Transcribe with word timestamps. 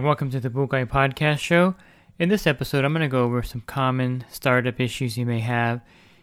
And 0.00 0.06
welcome 0.06 0.30
to 0.30 0.40
the 0.40 0.48
Pool 0.48 0.66
Guy 0.66 0.86
Podcast 0.86 1.40
Show. 1.40 1.74
In 2.18 2.30
this 2.30 2.46
episode, 2.46 2.86
I'm 2.86 2.94
going 2.94 3.02
to 3.02 3.06
go 3.06 3.22
over 3.22 3.42
some 3.42 3.60
common 3.60 4.24
startup 4.30 4.80
issues 4.80 5.18
you 5.18 5.26
may 5.26 5.40
have 5.40 5.82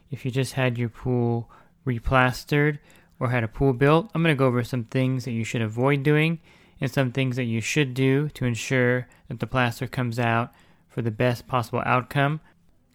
if 0.09 0.25
you 0.25 0.31
just 0.31 0.53
had 0.53 0.79
your 0.79 0.89
pool 0.89 1.47
replastered 1.85 2.79
or 3.19 3.29
had 3.29 3.43
a 3.43 3.47
pool 3.47 3.73
built. 3.73 4.09
I'm 4.15 4.23
going 4.23 4.35
to 4.35 4.39
go 4.39 4.47
over 4.47 4.63
some 4.63 4.85
things 4.85 5.25
that 5.25 5.33
you 5.33 5.43
should 5.43 5.61
avoid 5.61 6.01
doing 6.01 6.39
and 6.81 6.89
some 6.89 7.11
things 7.11 7.35
that 7.35 7.43
you 7.43 7.61
should 7.61 7.93
do 7.93 8.29
to 8.29 8.45
ensure 8.45 9.07
that 9.27 9.39
the 9.39 9.45
plaster 9.45 9.85
comes 9.85 10.17
out 10.17 10.51
for 10.89 11.03
the 11.03 11.11
best 11.11 11.47
possible 11.47 11.83
outcome. 11.85 12.41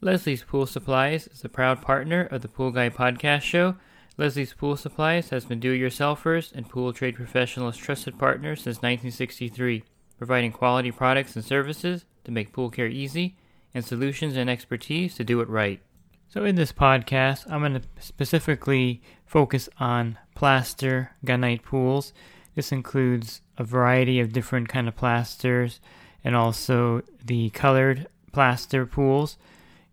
Leslie's 0.01 0.43
Pool 0.43 0.67
Supplies 0.67 1.29
is 1.29 1.45
a 1.45 1.49
proud 1.49 1.81
partner 1.81 2.23
of 2.23 2.43
the 2.43 2.49
Pool 2.49 2.73
Guy 2.73 2.91
podcast 2.91 3.43
show. 3.43 3.77
Leslie's 4.17 4.53
Pool 4.53 4.77
Supplies 4.77 5.31
has 5.31 5.45
been 5.45 5.61
do-it-yourselfers 5.61 6.53
and 6.53 6.69
pool 6.69 6.93
trade 6.93 7.15
professionals' 7.15 7.77
trusted 7.77 8.19
partner 8.19 8.57
since 8.57 8.79
1963, 8.79 9.85
providing 10.23 10.53
quality 10.53 10.93
products 10.93 11.35
and 11.35 11.45
services 11.45 12.05
to 12.23 12.31
make 12.31 12.53
pool 12.53 12.71
care 12.71 12.87
easy 12.87 13.35
and 13.75 13.85
solutions 13.85 14.37
and 14.37 14.49
expertise 14.49 15.17
to 15.17 15.25
do 15.25 15.41
it 15.41 15.49
right. 15.49 15.81
So 16.29 16.45
in 16.45 16.55
this 16.55 16.71
podcast, 16.71 17.51
I'm 17.51 17.59
going 17.59 17.75
to 17.75 17.83
specifically 17.99 19.03
focus 19.27 19.69
on 19.81 20.17
plaster 20.37 21.11
gunite 21.27 21.65
pools. 21.65 22.13
This 22.55 22.71
includes 22.71 23.41
a 23.59 23.65
variety 23.65 24.21
of 24.21 24.33
different 24.33 24.69
kind 24.69 24.87
of 24.87 24.95
plasters 24.95 25.81
and 26.23 26.37
also 26.37 27.03
the 27.25 27.51
colored 27.51 28.07
plaster 28.31 28.87
pools. 28.87 29.39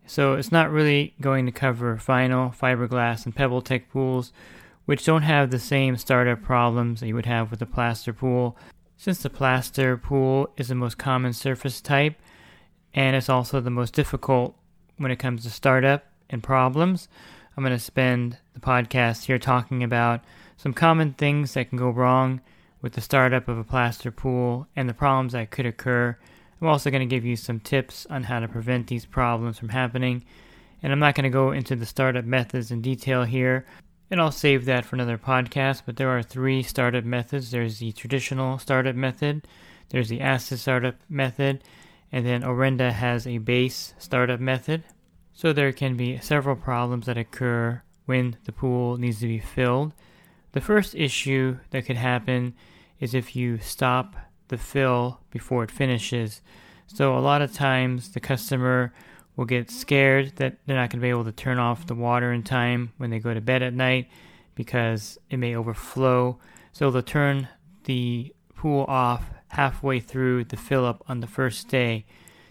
So 0.06 0.34
it's 0.34 0.52
not 0.52 0.70
really 0.70 1.12
going 1.20 1.44
to 1.46 1.52
cover 1.52 1.96
vinyl, 1.96 2.56
fiberglass, 2.56 3.24
and 3.24 3.34
PebbleTec 3.34 3.88
pools, 3.92 4.32
which 4.84 5.04
don't 5.04 5.22
have 5.22 5.50
the 5.50 5.58
same 5.58 5.96
startup 5.96 6.40
problems 6.40 7.00
that 7.00 7.08
you 7.08 7.16
would 7.16 7.26
have 7.26 7.50
with 7.50 7.60
a 7.62 7.66
plaster 7.66 8.12
pool. 8.12 8.56
Since 9.02 9.22
the 9.22 9.30
plaster 9.30 9.96
pool 9.96 10.50
is 10.58 10.68
the 10.68 10.74
most 10.74 10.98
common 10.98 11.32
surface 11.32 11.80
type, 11.80 12.20
and 12.92 13.16
it's 13.16 13.30
also 13.30 13.58
the 13.58 13.70
most 13.70 13.94
difficult 13.94 14.54
when 14.98 15.10
it 15.10 15.16
comes 15.16 15.42
to 15.42 15.48
startup 15.48 16.04
and 16.28 16.42
problems, 16.42 17.08
I'm 17.56 17.64
going 17.64 17.74
to 17.74 17.82
spend 17.82 18.36
the 18.52 18.60
podcast 18.60 19.24
here 19.24 19.38
talking 19.38 19.82
about 19.82 20.22
some 20.58 20.74
common 20.74 21.14
things 21.14 21.54
that 21.54 21.70
can 21.70 21.78
go 21.78 21.88
wrong 21.88 22.42
with 22.82 22.92
the 22.92 23.00
startup 23.00 23.48
of 23.48 23.56
a 23.56 23.64
plaster 23.64 24.10
pool 24.10 24.66
and 24.76 24.86
the 24.86 24.92
problems 24.92 25.32
that 25.32 25.50
could 25.50 25.64
occur. 25.64 26.14
I'm 26.60 26.68
also 26.68 26.90
going 26.90 27.00
to 27.00 27.06
give 27.06 27.24
you 27.24 27.36
some 27.36 27.58
tips 27.58 28.06
on 28.10 28.24
how 28.24 28.40
to 28.40 28.48
prevent 28.48 28.88
these 28.88 29.06
problems 29.06 29.58
from 29.58 29.70
happening. 29.70 30.26
And 30.82 30.92
I'm 30.92 30.98
not 30.98 31.14
going 31.14 31.24
to 31.24 31.30
go 31.30 31.52
into 31.52 31.74
the 31.74 31.86
startup 31.86 32.26
methods 32.26 32.70
in 32.70 32.82
detail 32.82 33.24
here, 33.24 33.64
and 34.10 34.20
I'll 34.20 34.32
save 34.32 34.64
that 34.64 34.84
for 34.84 34.96
another 34.96 35.18
podcast. 35.18 35.82
But 35.86 35.96
there 35.96 36.10
are 36.10 36.22
three 36.22 36.62
startup 36.62 37.04
methods 37.04 37.50
there's 37.50 37.78
the 37.78 37.92
traditional 37.92 38.58
startup 38.58 38.96
method, 38.96 39.46
there's 39.90 40.08
the 40.08 40.20
acid 40.20 40.58
startup 40.58 40.96
method, 41.08 41.62
and 42.10 42.26
then 42.26 42.42
Orenda 42.42 42.92
has 42.92 43.26
a 43.26 43.38
base 43.38 43.94
startup 43.98 44.40
method. 44.40 44.82
So 45.32 45.52
there 45.52 45.72
can 45.72 45.96
be 45.96 46.18
several 46.18 46.56
problems 46.56 47.06
that 47.06 47.16
occur 47.16 47.82
when 48.04 48.36
the 48.44 48.52
pool 48.52 48.98
needs 48.98 49.20
to 49.20 49.26
be 49.26 49.38
filled. 49.38 49.94
The 50.52 50.60
first 50.60 50.94
issue 50.94 51.58
that 51.70 51.86
could 51.86 51.96
happen 51.96 52.54
is 52.98 53.14
if 53.14 53.36
you 53.36 53.58
stop 53.58 54.16
the 54.48 54.58
fill 54.58 55.20
before 55.30 55.62
it 55.62 55.70
finishes. 55.70 56.42
So 56.86 57.16
a 57.16 57.20
lot 57.20 57.40
of 57.40 57.52
times 57.52 58.10
the 58.10 58.20
customer 58.20 58.92
will 59.36 59.44
get 59.44 59.70
scared 59.70 60.36
that 60.36 60.58
they're 60.66 60.76
not 60.76 60.90
going 60.90 61.00
to 61.00 61.04
be 61.04 61.10
able 61.10 61.24
to 61.24 61.32
turn 61.32 61.58
off 61.58 61.86
the 61.86 61.94
water 61.94 62.32
in 62.32 62.42
time 62.42 62.92
when 62.98 63.10
they 63.10 63.18
go 63.18 63.32
to 63.32 63.40
bed 63.40 63.62
at 63.62 63.72
night 63.72 64.08
because 64.54 65.18
it 65.30 65.38
may 65.38 65.54
overflow. 65.54 66.38
So 66.72 66.90
they'll 66.90 67.02
turn 67.02 67.48
the 67.84 68.34
pool 68.54 68.84
off 68.88 69.30
halfway 69.48 70.00
through 70.00 70.44
the 70.44 70.56
fill 70.56 70.84
up 70.84 71.02
on 71.08 71.20
the 71.20 71.26
first 71.26 71.68
day. 71.68 72.04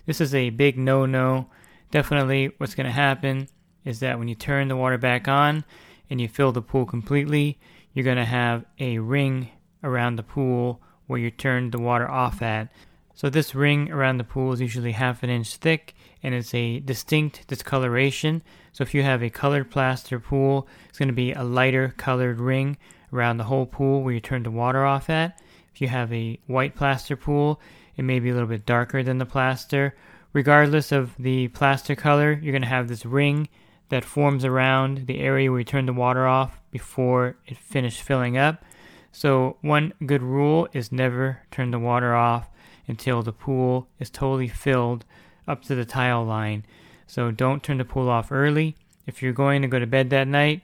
This 0.05 0.19
is 0.19 0.33
a 0.33 0.49
big 0.49 0.77
no 0.77 1.05
no. 1.05 1.49
Definitely, 1.91 2.51
what's 2.57 2.75
going 2.75 2.85
to 2.85 2.91
happen 2.91 3.47
is 3.85 3.99
that 3.99 4.19
when 4.19 4.27
you 4.27 4.35
turn 4.35 4.67
the 4.67 4.75
water 4.75 4.97
back 4.97 5.27
on 5.27 5.63
and 6.09 6.19
you 6.19 6.27
fill 6.27 6.51
the 6.51 6.61
pool 6.61 6.85
completely, 6.85 7.59
you're 7.93 8.05
going 8.05 8.17
to 8.17 8.25
have 8.25 8.65
a 8.79 8.99
ring 8.99 9.49
around 9.83 10.15
the 10.15 10.23
pool 10.23 10.81
where 11.07 11.19
you 11.19 11.31
turned 11.31 11.71
the 11.71 11.79
water 11.79 12.09
off 12.09 12.41
at. 12.41 12.71
So, 13.19 13.29
this 13.29 13.53
ring 13.53 13.91
around 13.91 14.17
the 14.17 14.23
pool 14.23 14.53
is 14.53 14.61
usually 14.61 14.93
half 14.93 15.23
an 15.23 15.29
inch 15.29 15.57
thick 15.57 15.93
and 16.23 16.33
it's 16.33 16.53
a 16.53 16.79
distinct 16.79 17.45
discoloration. 17.47 18.41
So, 18.71 18.81
if 18.81 18.93
you 18.93 19.03
have 19.03 19.21
a 19.21 19.29
colored 19.29 19.69
plaster 19.69 20.21
pool, 20.21 20.69
it's 20.87 20.97
going 20.97 21.09
to 21.09 21.13
be 21.13 21.33
a 21.33 21.43
lighter 21.43 21.93
colored 21.97 22.39
ring 22.39 22.77
around 23.11 23.35
the 23.35 23.43
whole 23.43 23.65
pool 23.65 24.03
where 24.03 24.13
you 24.13 24.21
turn 24.21 24.43
the 24.43 24.51
water 24.51 24.85
off 24.85 25.09
at. 25.09 25.37
If 25.73 25.81
you 25.81 25.89
have 25.89 26.13
a 26.13 26.39
white 26.47 26.75
plaster 26.75 27.17
pool, 27.17 27.59
it 27.97 28.03
may 28.03 28.21
be 28.21 28.29
a 28.29 28.33
little 28.33 28.47
bit 28.47 28.65
darker 28.65 29.03
than 29.03 29.17
the 29.17 29.25
plaster. 29.25 29.97
Regardless 30.31 30.93
of 30.93 31.13
the 31.19 31.49
plaster 31.49 31.97
color, 31.97 32.39
you're 32.41 32.53
going 32.53 32.61
to 32.61 32.69
have 32.69 32.87
this 32.87 33.05
ring 33.05 33.49
that 33.89 34.05
forms 34.05 34.45
around 34.45 35.07
the 35.07 35.19
area 35.19 35.51
where 35.51 35.59
you 35.59 35.65
turn 35.65 35.87
the 35.87 35.91
water 35.91 36.25
off 36.25 36.61
before 36.71 37.35
it 37.45 37.57
finished 37.57 38.01
filling 38.01 38.37
up. 38.37 38.63
So, 39.11 39.57
one 39.59 39.91
good 40.05 40.23
rule 40.23 40.69
is 40.71 40.93
never 40.93 41.41
turn 41.51 41.71
the 41.71 41.79
water 41.79 42.15
off 42.15 42.49
until 42.89 43.23
the 43.23 43.31
pool 43.31 43.87
is 43.99 44.09
totally 44.09 44.49
filled 44.49 45.05
up 45.47 45.61
to 45.63 45.75
the 45.75 45.85
tile 45.85 46.25
line. 46.25 46.65
So, 47.07 47.31
don't 47.31 47.63
turn 47.63 47.77
the 47.77 47.85
pool 47.85 48.09
off 48.09 48.31
early. 48.31 48.75
If 49.07 49.23
you're 49.23 49.31
going 49.31 49.61
to 49.61 49.67
go 49.69 49.79
to 49.79 49.87
bed 49.87 50.09
that 50.09 50.27
night, 50.27 50.61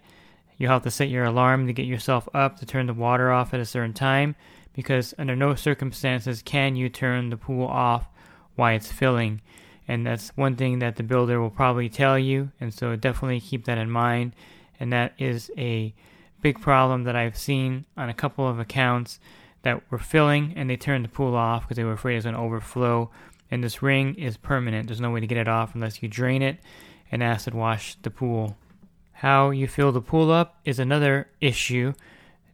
you'll 0.58 0.72
have 0.72 0.84
to 0.84 0.92
set 0.92 1.10
your 1.10 1.24
alarm 1.24 1.68
to 1.68 1.74
get 1.74 1.86
yourself 1.86 2.28
up 2.34 2.60
to 2.60 2.66
turn 2.66 2.88
the 2.88 2.94
water 2.94 3.32
off 3.32 3.54
at 3.54 3.62
a 3.62 3.66
certain 3.66 3.94
time 3.94 4.36
because, 4.74 5.14
under 5.18 5.36
no 5.36 5.56
circumstances, 5.56 6.42
can 6.42 6.76
you 6.76 6.90
turn 6.90 7.30
the 7.30 7.38
pool 7.38 7.66
off 7.66 8.08
while 8.56 8.76
it's 8.76 8.92
filling. 8.92 9.42
And 9.88 10.06
that's 10.06 10.30
one 10.36 10.56
thing 10.56 10.80
that 10.80 10.96
the 10.96 11.04
builder 11.04 11.40
will 11.40 11.52
probably 11.52 11.90
tell 11.90 12.18
you. 12.18 12.52
And 12.60 12.74
so 12.74 12.96
definitely 12.96 13.40
keep 13.40 13.66
that 13.66 13.78
in 13.78 13.90
mind. 13.90 14.34
And 14.80 14.92
that 14.92 15.14
is 15.18 15.52
a 15.58 15.94
big 16.42 16.60
problem 16.60 17.04
that 17.04 17.16
I've 17.16 17.38
seen 17.38 17.86
on 17.96 18.10
a 18.10 18.14
couple 18.14 18.48
of 18.48 18.60
accounts 18.60 19.20
that 19.66 19.82
were 19.90 19.98
filling 19.98 20.54
and 20.56 20.70
they 20.70 20.78
turned 20.78 21.04
the 21.04 21.10
pool 21.10 21.36
off 21.36 21.64
because 21.64 21.76
they 21.76 21.84
were 21.84 21.94
afraid 21.94 22.14
it 22.14 22.18
was 22.18 22.26
going 22.26 22.36
to 22.36 22.42
overflow. 22.42 23.10
And 23.50 23.64
this 23.64 23.82
ring 23.82 24.14
is 24.14 24.38
permanent. 24.38 24.86
There's 24.86 25.02
no 25.02 25.10
way 25.10 25.20
to 25.20 25.28
get 25.28 25.40
it 25.40 25.48
off 25.48 25.74
unless 25.74 26.04
you 26.04 26.08
drain 26.08 26.44
it 26.44 26.60
and 27.12 27.24
acid 27.24 27.56
wash 27.56 27.96
the 27.96 28.12
pool. 28.12 28.56
How 29.12 29.50
you 29.50 29.68
fill 29.68 29.92
the 29.92 30.02
pool 30.02 30.32
up 30.32 30.60
is 30.66 30.78
another 30.78 31.30
issue. 31.42 31.94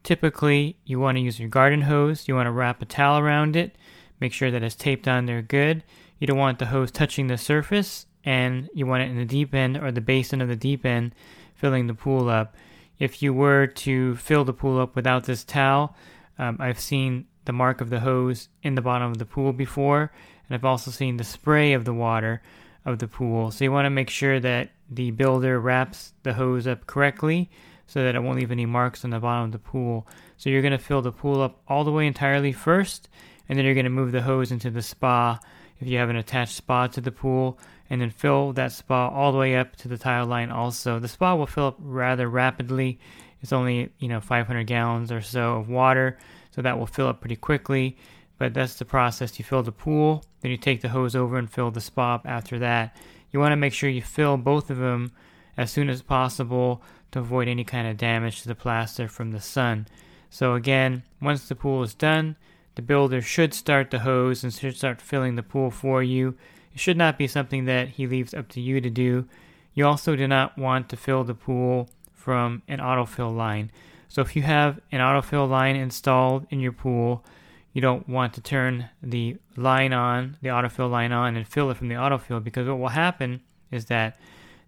Typically, 0.03 0.77
you 0.85 1.01
want 1.01 1.17
to 1.17 1.21
use 1.21 1.37
your 1.37 1.49
garden 1.49 1.81
hose. 1.81 2.29
You 2.29 2.35
want 2.35 2.47
to 2.47 2.51
wrap 2.51 2.81
a 2.81 2.85
towel 2.85 3.19
around 3.19 3.57
it. 3.57 3.75
Make 4.21 4.31
sure 4.31 4.49
that 4.49 4.63
it's 4.63 4.75
taped 4.75 5.05
on 5.05 5.25
there 5.25 5.41
good. 5.41 5.83
You 6.17 6.27
don't 6.27 6.37
want 6.37 6.59
the 6.59 6.67
hose 6.67 6.91
touching 6.91 7.27
the 7.27 7.37
surface, 7.37 8.05
and 8.23 8.69
you 8.73 8.85
want 8.85 9.03
it 9.03 9.09
in 9.09 9.17
the 9.17 9.25
deep 9.25 9.53
end 9.53 9.75
or 9.75 9.91
the 9.91 9.99
basin 9.99 10.39
of 10.39 10.47
the 10.47 10.55
deep 10.55 10.85
end, 10.85 11.13
filling 11.55 11.87
the 11.87 11.93
pool 11.93 12.29
up. 12.29 12.55
If 12.99 13.21
you 13.21 13.33
were 13.33 13.67
to 13.67 14.15
fill 14.15 14.45
the 14.45 14.53
pool 14.53 14.79
up 14.79 14.95
without 14.95 15.25
this 15.25 15.43
towel, 15.43 15.95
um, 16.41 16.57
I've 16.59 16.79
seen 16.79 17.27
the 17.45 17.53
mark 17.53 17.81
of 17.81 17.89
the 17.89 17.99
hose 17.99 18.49
in 18.63 18.75
the 18.75 18.81
bottom 18.81 19.11
of 19.11 19.19
the 19.19 19.25
pool 19.25 19.53
before, 19.53 20.11
and 20.47 20.55
I've 20.55 20.65
also 20.65 20.91
seen 20.91 21.17
the 21.17 21.23
spray 21.23 21.73
of 21.73 21.85
the 21.85 21.93
water 21.93 22.41
of 22.83 22.97
the 22.99 23.07
pool. 23.07 23.51
So 23.51 23.63
you 23.63 23.71
want 23.71 23.85
to 23.85 23.91
make 23.91 24.09
sure 24.09 24.39
that 24.39 24.71
the 24.89 25.11
builder 25.11 25.59
wraps 25.59 26.13
the 26.23 26.33
hose 26.33 26.65
up 26.65 26.87
correctly 26.87 27.49
so 27.85 28.03
that 28.03 28.15
it 28.15 28.23
won't 28.23 28.39
leave 28.39 28.51
any 28.51 28.65
marks 28.65 29.05
on 29.05 29.11
the 29.11 29.19
bottom 29.19 29.45
of 29.45 29.51
the 29.51 29.59
pool. 29.59 30.07
So 30.37 30.49
you're 30.49 30.63
going 30.63 30.71
to 30.71 30.79
fill 30.79 31.03
the 31.03 31.11
pool 31.11 31.41
up 31.41 31.61
all 31.67 31.83
the 31.83 31.91
way 31.91 32.07
entirely 32.07 32.51
first, 32.51 33.07
and 33.47 33.57
then 33.57 33.65
you're 33.65 33.75
going 33.75 33.83
to 33.83 33.91
move 33.91 34.11
the 34.11 34.23
hose 34.23 34.51
into 34.51 34.71
the 34.71 34.81
spa 34.81 35.39
if 35.79 35.87
you 35.87 35.97
have 35.99 36.09
an 36.09 36.15
attached 36.15 36.55
spa 36.55 36.87
to 36.87 37.01
the 37.01 37.11
pool, 37.11 37.59
and 37.89 38.01
then 38.01 38.09
fill 38.09 38.53
that 38.53 38.71
spa 38.71 39.09
all 39.09 39.31
the 39.31 39.37
way 39.37 39.55
up 39.55 39.75
to 39.75 39.87
the 39.87 39.97
tile 39.97 40.25
line 40.25 40.49
also. 40.49 40.97
The 40.97 41.07
spa 41.07 41.35
will 41.35 41.47
fill 41.47 41.67
up 41.67 41.77
rather 41.79 42.27
rapidly. 42.27 42.99
It's 43.41 43.53
only, 43.53 43.91
you 43.99 44.07
know, 44.07 44.21
500 44.21 44.65
gallons 44.65 45.11
or 45.11 45.21
so 45.21 45.57
of 45.57 45.69
water, 45.69 46.17
so 46.51 46.61
that 46.61 46.77
will 46.77 46.87
fill 46.87 47.07
up 47.07 47.21
pretty 47.21 47.35
quickly. 47.35 47.97
But 48.37 48.53
that's 48.53 48.75
the 48.75 48.85
process. 48.85 49.37
You 49.37 49.45
fill 49.45 49.63
the 49.63 49.71
pool, 49.71 50.23
then 50.41 50.51
you 50.51 50.57
take 50.57 50.81
the 50.81 50.89
hose 50.89 51.15
over 51.15 51.37
and 51.37 51.49
fill 51.49 51.71
the 51.71 51.81
spa 51.81 52.19
after 52.25 52.59
that. 52.59 52.95
You 53.31 53.39
want 53.39 53.51
to 53.51 53.57
make 53.57 53.73
sure 53.73 53.89
you 53.89 54.01
fill 54.01 54.37
both 54.37 54.69
of 54.69 54.77
them 54.77 55.11
as 55.57 55.71
soon 55.71 55.89
as 55.89 56.01
possible 56.01 56.81
to 57.11 57.19
avoid 57.19 57.47
any 57.47 57.63
kind 57.63 57.87
of 57.87 57.97
damage 57.97 58.41
to 58.41 58.47
the 58.47 58.55
plaster 58.55 59.07
from 59.07 59.31
the 59.31 59.39
sun. 59.39 59.87
So 60.29 60.55
again, 60.55 61.03
once 61.21 61.47
the 61.47 61.55
pool 61.55 61.83
is 61.83 61.93
done, 61.93 62.35
the 62.75 62.81
builder 62.81 63.21
should 63.21 63.53
start 63.53 63.91
the 63.91 63.99
hose 63.99 64.43
and 64.43 64.53
should 64.53 64.77
start 64.77 65.01
filling 65.01 65.35
the 65.35 65.43
pool 65.43 65.71
for 65.71 66.01
you. 66.01 66.35
It 66.73 66.79
should 66.79 66.97
not 66.97 67.17
be 67.17 67.27
something 67.27 67.65
that 67.65 67.89
he 67.89 68.07
leaves 68.07 68.33
up 68.33 68.47
to 68.49 68.61
you 68.61 68.79
to 68.79 68.89
do. 68.89 69.27
You 69.73 69.85
also 69.85 70.15
do 70.15 70.27
not 70.27 70.57
want 70.57 70.89
to 70.89 70.97
fill 70.97 71.23
the 71.23 71.33
pool 71.33 71.89
from 72.21 72.61
an 72.67 72.79
autofill 72.79 73.35
line. 73.35 73.71
So 74.07 74.21
if 74.21 74.35
you 74.35 74.43
have 74.43 74.79
an 74.91 74.99
autofill 74.99 75.49
line 75.49 75.75
installed 75.75 76.45
in 76.49 76.59
your 76.59 76.71
pool, 76.71 77.25
you 77.73 77.81
don't 77.81 78.07
want 78.07 78.33
to 78.33 78.41
turn 78.41 78.89
the 79.01 79.37
line 79.55 79.93
on, 79.93 80.37
the 80.41 80.49
autofill 80.49 80.91
line 80.91 81.11
on, 81.11 81.35
and 81.35 81.47
fill 81.47 81.71
it 81.71 81.77
from 81.77 81.87
the 81.87 81.95
autofill 81.95 82.43
because 82.43 82.67
what 82.67 82.77
will 82.77 82.89
happen 82.89 83.41
is 83.71 83.85
that 83.85 84.19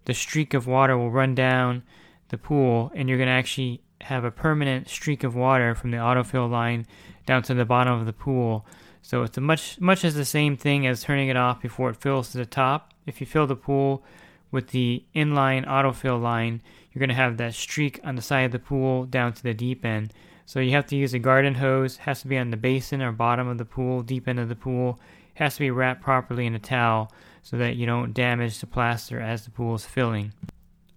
the 0.06 0.14
streak 0.14 0.54
of 0.54 0.66
water 0.66 0.96
will 0.96 1.10
run 1.10 1.34
down 1.34 1.82
the 2.30 2.38
pool 2.38 2.90
and 2.94 3.08
you're 3.08 3.18
going 3.18 3.28
to 3.28 3.32
actually 3.32 3.80
have 4.00 4.24
a 4.24 4.30
permanent 4.30 4.88
streak 4.88 5.22
of 5.22 5.36
water 5.36 5.74
from 5.74 5.90
the 5.90 5.96
autofill 5.96 6.50
line 6.50 6.86
down 7.26 7.42
to 7.42 7.54
the 7.54 7.64
bottom 7.64 7.92
of 7.92 8.06
the 8.06 8.12
pool. 8.12 8.66
So 9.02 9.22
it's 9.22 9.38
much 9.38 9.78
much 9.80 10.04
as 10.04 10.14
the 10.14 10.24
same 10.24 10.56
thing 10.56 10.86
as 10.86 11.02
turning 11.02 11.28
it 11.28 11.36
off 11.36 11.60
before 11.60 11.90
it 11.90 11.96
fills 11.96 12.32
to 12.32 12.38
the 12.38 12.46
top. 12.46 12.94
If 13.06 13.20
you 13.20 13.26
fill 13.26 13.46
the 13.46 13.56
pool 13.56 14.02
with 14.50 14.68
the 14.68 15.04
inline 15.14 15.66
autofill 15.66 16.20
line, 16.20 16.62
you're 16.94 17.00
going 17.00 17.08
to 17.08 17.14
have 17.14 17.36
that 17.38 17.54
streak 17.54 18.00
on 18.04 18.14
the 18.14 18.22
side 18.22 18.44
of 18.44 18.52
the 18.52 18.58
pool 18.60 19.04
down 19.04 19.32
to 19.32 19.42
the 19.42 19.52
deep 19.52 19.84
end. 19.84 20.12
So 20.46 20.60
you 20.60 20.70
have 20.72 20.86
to 20.86 20.96
use 20.96 21.12
a 21.12 21.18
garden 21.18 21.54
hose, 21.54 21.96
has 21.98 22.20
to 22.22 22.28
be 22.28 22.38
on 22.38 22.50
the 22.50 22.56
basin 22.56 23.02
or 23.02 23.10
bottom 23.10 23.48
of 23.48 23.58
the 23.58 23.64
pool, 23.64 24.02
deep 24.02 24.28
end 24.28 24.38
of 24.38 24.48
the 24.48 24.54
pool, 24.54 25.00
has 25.34 25.54
to 25.54 25.60
be 25.60 25.70
wrapped 25.70 26.02
properly 26.02 26.46
in 26.46 26.54
a 26.54 26.58
towel 26.60 27.10
so 27.42 27.56
that 27.56 27.76
you 27.76 27.86
don't 27.86 28.14
damage 28.14 28.60
the 28.60 28.66
plaster 28.66 29.20
as 29.20 29.44
the 29.44 29.50
pool 29.50 29.74
is 29.74 29.84
filling. 29.84 30.32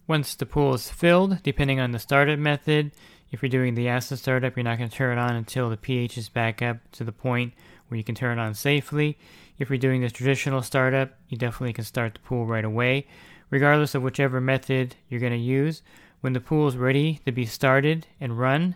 Once 0.06 0.36
the 0.36 0.46
pool 0.46 0.74
is 0.74 0.90
filled, 0.90 1.42
depending 1.44 1.80
on 1.80 1.92
the 1.92 2.00
startup 2.00 2.40
method, 2.40 2.92
if 3.32 3.42
you're 3.42 3.50
doing 3.50 3.76
the 3.76 3.90
acid 3.90 4.20
startup, 4.20 4.56
you're 4.56 4.64
not 4.64 4.78
going 4.78 4.90
to 4.90 4.96
turn 4.96 5.18
it 5.18 5.22
on 5.22 5.36
until 5.36 5.70
the 5.70 5.78
pH 5.78 6.18
is 6.18 6.30
back 6.30 6.62
up 6.62 6.78
to 6.94 7.04
the 7.04 7.12
point 7.12 7.54
where 7.88 7.98
you 7.98 8.04
can 8.04 8.16
turn 8.16 8.38
it 8.38 8.42
on 8.42 8.54
safely. 8.54 9.18
If 9.60 9.70
you're 9.70 9.78
doing 9.78 10.02
the 10.02 10.10
traditional 10.10 10.62
startup, 10.62 11.12
you 11.28 11.38
definitely 11.38 11.74
can 11.74 11.84
start 11.84 12.14
the 12.14 12.20
pool 12.22 12.46
right 12.46 12.64
away. 12.64 13.08
Regardless 13.50 13.96
of 13.96 14.04
whichever 14.04 14.42
method 14.42 14.96
you're 15.10 15.20
going 15.20 15.32
to 15.32 15.38
use, 15.38 15.82
when 16.22 16.34
the 16.34 16.40
pool 16.40 16.68
is 16.68 16.76
ready 16.76 17.22
to 17.26 17.32
be 17.32 17.46
started 17.46 18.08
and 18.20 18.40
run, 18.40 18.76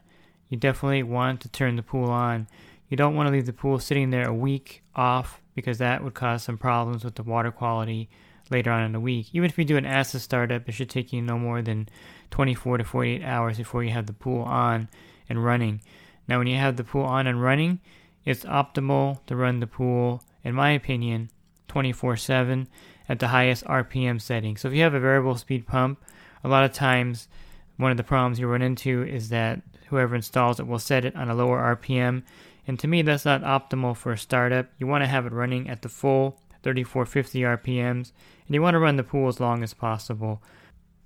you 0.50 0.57
definitely 0.57 1.03
want 1.03 1.41
to 1.41 1.50
turn 1.50 1.75
the 1.75 1.83
pool 1.83 2.09
on. 2.09 2.47
You 2.88 2.97
don't 2.97 3.15
want 3.15 3.27
to 3.27 3.31
leave 3.31 3.45
the 3.45 3.53
pool 3.53 3.79
sitting 3.79 4.09
there 4.09 4.27
a 4.27 4.33
week 4.33 4.83
off 4.95 5.41
because 5.56 5.77
that 5.79 6.03
would 6.03 6.13
cause 6.13 6.44
some 6.44 6.57
problems 6.57 7.03
with 7.03 7.15
the 7.15 7.23
water 7.23 7.51
quality 7.51 8.09
later 8.50 8.71
on 8.71 8.83
in 8.83 8.91
the 8.91 9.00
week. 9.00 9.27
Even 9.33 9.50
if 9.50 9.57
you 9.57 9.65
do 9.65 9.77
an 9.77 9.85
acid 9.85 10.21
startup, 10.21 10.68
it 10.68 10.74
should 10.74 10.89
take 10.89 11.13
you 11.13 11.21
no 11.21 11.38
more 11.38 11.62
than 11.62 11.88
24 12.31 12.79
to 12.79 12.83
48 12.83 13.24
hours 13.24 13.57
before 13.57 13.83
you 13.83 13.91
have 13.91 14.06
the 14.06 14.13
pool 14.13 14.44
on 14.44 14.89
and 15.29 15.44
running. 15.44 15.81
Now, 16.27 16.38
when 16.38 16.47
you 16.47 16.57
have 16.57 16.75
the 16.75 16.83
pool 16.83 17.03
on 17.03 17.27
and 17.27 17.41
running, 17.41 17.79
it's 18.25 18.44
optimal 18.44 19.25
to 19.25 19.35
run 19.35 19.59
the 19.59 19.67
pool, 19.67 20.24
in 20.44 20.53
my 20.53 20.71
opinion, 20.71 21.29
24 21.67 22.17
7 22.17 22.67
at 23.11 23.19
the 23.19 23.27
highest 23.27 23.65
RPM 23.65 24.21
setting. 24.21 24.55
So, 24.55 24.69
if 24.69 24.73
you 24.73 24.83
have 24.83 24.93
a 24.93 24.99
variable 24.99 25.35
speed 25.35 25.67
pump, 25.67 26.01
a 26.45 26.47
lot 26.47 26.63
of 26.63 26.71
times 26.71 27.27
one 27.75 27.91
of 27.91 27.97
the 27.97 28.03
problems 28.03 28.39
you 28.39 28.47
run 28.47 28.61
into 28.61 29.03
is 29.03 29.27
that 29.29 29.61
whoever 29.89 30.15
installs 30.15 30.61
it 30.61 30.65
will 30.67 30.79
set 30.79 31.03
it 31.03 31.13
on 31.17 31.29
a 31.29 31.35
lower 31.35 31.75
RPM. 31.75 32.23
And 32.65 32.79
to 32.79 32.87
me, 32.87 33.01
that's 33.01 33.25
not 33.25 33.43
optimal 33.43 33.97
for 33.97 34.13
a 34.13 34.17
startup. 34.17 34.67
You 34.79 34.87
want 34.87 35.03
to 35.03 35.09
have 35.09 35.25
it 35.25 35.33
running 35.33 35.69
at 35.69 35.81
the 35.81 35.89
full 35.89 36.39
3450 36.63 37.41
RPMs, 37.41 38.13
and 38.47 38.55
you 38.55 38.61
want 38.61 38.75
to 38.75 38.79
run 38.79 38.95
the 38.95 39.03
pool 39.03 39.27
as 39.27 39.41
long 39.41 39.61
as 39.61 39.73
possible. 39.73 40.41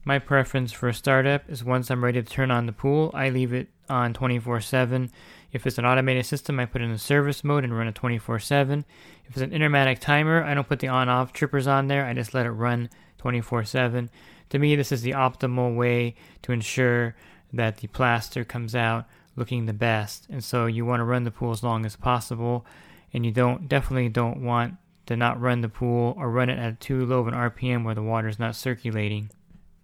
My 0.04 0.20
preference 0.20 0.72
for 0.72 0.88
a 0.88 0.94
startup 0.94 1.50
is 1.50 1.64
once 1.64 1.90
I'm 1.90 2.04
ready 2.04 2.22
to 2.22 2.30
turn 2.30 2.52
on 2.52 2.68
the 2.68 2.72
pool, 2.72 3.10
I 3.16 3.30
leave 3.30 3.52
it 3.52 3.70
on 3.90 4.14
24 4.14 4.62
7. 4.62 5.12
If 5.52 5.66
it's 5.66 5.78
an 5.78 5.86
automated 5.86 6.26
system, 6.26 6.60
I 6.60 6.66
put 6.66 6.82
it 6.82 6.86
in 6.86 6.98
service 6.98 7.44
mode 7.44 7.64
and 7.64 7.76
run 7.76 7.88
it 7.88 7.96
24 7.96 8.40
7. 8.40 8.86
If 9.26 9.32
it's 9.32 9.42
an 9.42 9.54
intermatic 9.54 10.00
timer, 10.00 10.44
I 10.44 10.54
don't 10.54 10.68
put 10.68 10.80
the 10.80 10.88
on 10.88 11.10
off 11.10 11.34
trippers 11.34 11.68
on 11.68 11.88
there, 11.88 12.06
I 12.06 12.14
just 12.14 12.34
let 12.34 12.46
it 12.46 12.52
run 12.52 12.90
24 13.18 13.66
7. 13.66 14.10
To 14.50 14.60
me, 14.60 14.76
this 14.76 14.92
is 14.92 15.02
the 15.02 15.12
optimal 15.12 15.76
way 15.76 16.16
to 16.44 16.52
ensure 16.52 17.16
that 17.54 17.78
the 17.78 17.88
plaster 17.88 18.44
comes 18.44 18.76
out 18.76 19.06
looking 19.36 19.66
the 19.66 19.74
best. 19.74 20.28
And 20.30 20.44
so 20.44 20.66
you 20.66 20.86
want 20.86 21.00
to 21.00 21.06
run 21.06 21.24
the 21.24 21.32
pool 21.32 21.52
as 21.52 21.64
long 21.64 21.86
as 21.86 21.96
possible, 21.96 22.66
and 23.14 23.26
you 23.26 23.32
don't 23.32 23.68
definitely 23.68 24.10
don't 24.10 24.42
want 24.42 24.76
to 25.08 25.16
not 25.16 25.40
run 25.40 25.62
the 25.62 25.70
pool 25.70 26.16
or 26.18 26.30
run 26.30 26.50
it 26.50 26.58
at 26.58 26.80
too 26.80 27.06
low 27.06 27.20
of 27.20 27.28
an 27.28 27.34
RPM 27.34 27.84
where 27.84 27.96
the 27.96 28.02
water 28.02 28.28
is 28.28 28.40
not 28.40 28.56
circulating. 28.56 29.30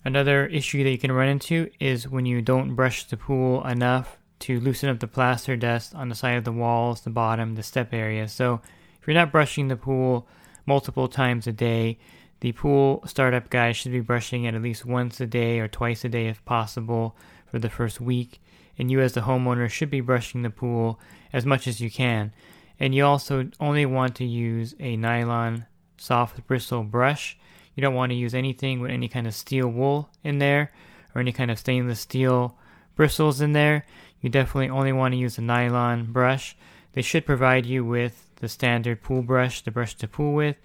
Another 0.04 0.48
issue 0.48 0.84
that 0.84 0.90
you 0.90 0.98
can 0.98 1.12
run 1.12 1.28
into 1.28 1.70
is 1.80 2.10
when 2.10 2.26
you 2.26 2.42
don't 2.42 2.76
brush 2.76 3.04
the 3.04 3.18
pool 3.18 3.66
enough 3.66 4.18
to 4.40 4.60
loosen 4.60 4.90
up 4.90 5.00
the 5.00 5.08
plaster 5.08 5.56
dust 5.56 5.94
on 5.94 6.10
the 6.10 6.16
side 6.16 6.38
of 6.38 6.44
the 6.44 6.52
walls, 6.52 7.02
the 7.02 7.12
bottom, 7.12 7.54
the 7.54 7.64
step 7.64 7.94
area. 7.94 8.28
So 8.28 8.62
if 9.00 9.08
you're 9.08 9.14
not 9.14 9.32
brushing 9.32 9.68
the 9.68 9.76
pool 9.76 10.28
multiple 10.66 11.08
times 11.08 11.46
a 11.46 11.52
day, 11.52 12.00
the 12.40 12.52
pool 12.52 13.04
startup 13.06 13.52
guy 13.52 13.72
should 13.72 13.92
be 13.92 14.00
brushing 14.00 14.46
it 14.46 14.56
at 14.56 14.62
least 14.64 14.86
once 14.86 15.22
a 15.22 15.28
day 15.28 15.60
or 15.60 15.68
twice 15.68 16.04
a 16.04 16.10
day 16.10 16.28
if 16.28 16.44
possible 16.46 17.16
for 17.46 17.60
the 17.60 17.70
first 17.70 18.02
week. 18.02 18.42
And 18.80 18.90
you, 18.90 19.00
as 19.02 19.14
the 19.14 19.22
homeowner, 19.22 19.70
should 19.70 19.92
be 19.92 20.02
brushing 20.02 20.42
the 20.42 20.50
pool 20.50 21.00
as 21.32 21.46
much 21.46 21.68
as 21.68 21.80
you 21.80 21.92
can. 21.92 22.34
And 22.80 22.96
you 22.96 23.06
also 23.06 23.52
only 23.60 23.86
want 23.86 24.16
to 24.16 24.26
use 24.26 24.74
a 24.80 24.98
nylon 24.98 25.68
soft 25.98 26.48
bristle 26.48 26.84
brush. 26.84 27.38
You 27.82 27.88
don't 27.88 27.96
want 27.96 28.12
to 28.12 28.16
use 28.16 28.36
anything 28.36 28.80
with 28.80 28.92
any 28.92 29.08
kind 29.08 29.26
of 29.26 29.34
steel 29.34 29.68
wool 29.68 30.08
in 30.24 30.38
there 30.38 30.72
or 31.16 31.22
any 31.22 31.32
kind 31.32 31.50
of 31.50 31.58
stainless 31.58 32.02
steel 32.02 32.56
bristles 32.96 33.42
in 33.42 33.54
there. 33.54 33.88
You 34.22 34.30
definitely 34.30 34.70
only 34.70 34.94
want 34.94 35.14
to 35.14 35.18
use 35.18 35.40
a 35.40 35.42
nylon 35.42 36.12
brush. 36.12 36.56
They 36.94 37.02
should 37.02 37.26
provide 37.26 37.66
you 37.66 37.84
with 37.84 38.30
the 38.36 38.48
standard 38.48 39.02
pool 39.02 39.24
brush 39.24 39.64
the 39.64 39.72
brush 39.72 39.96
to 39.96 40.08
pool 40.08 40.36
with. 40.36 40.58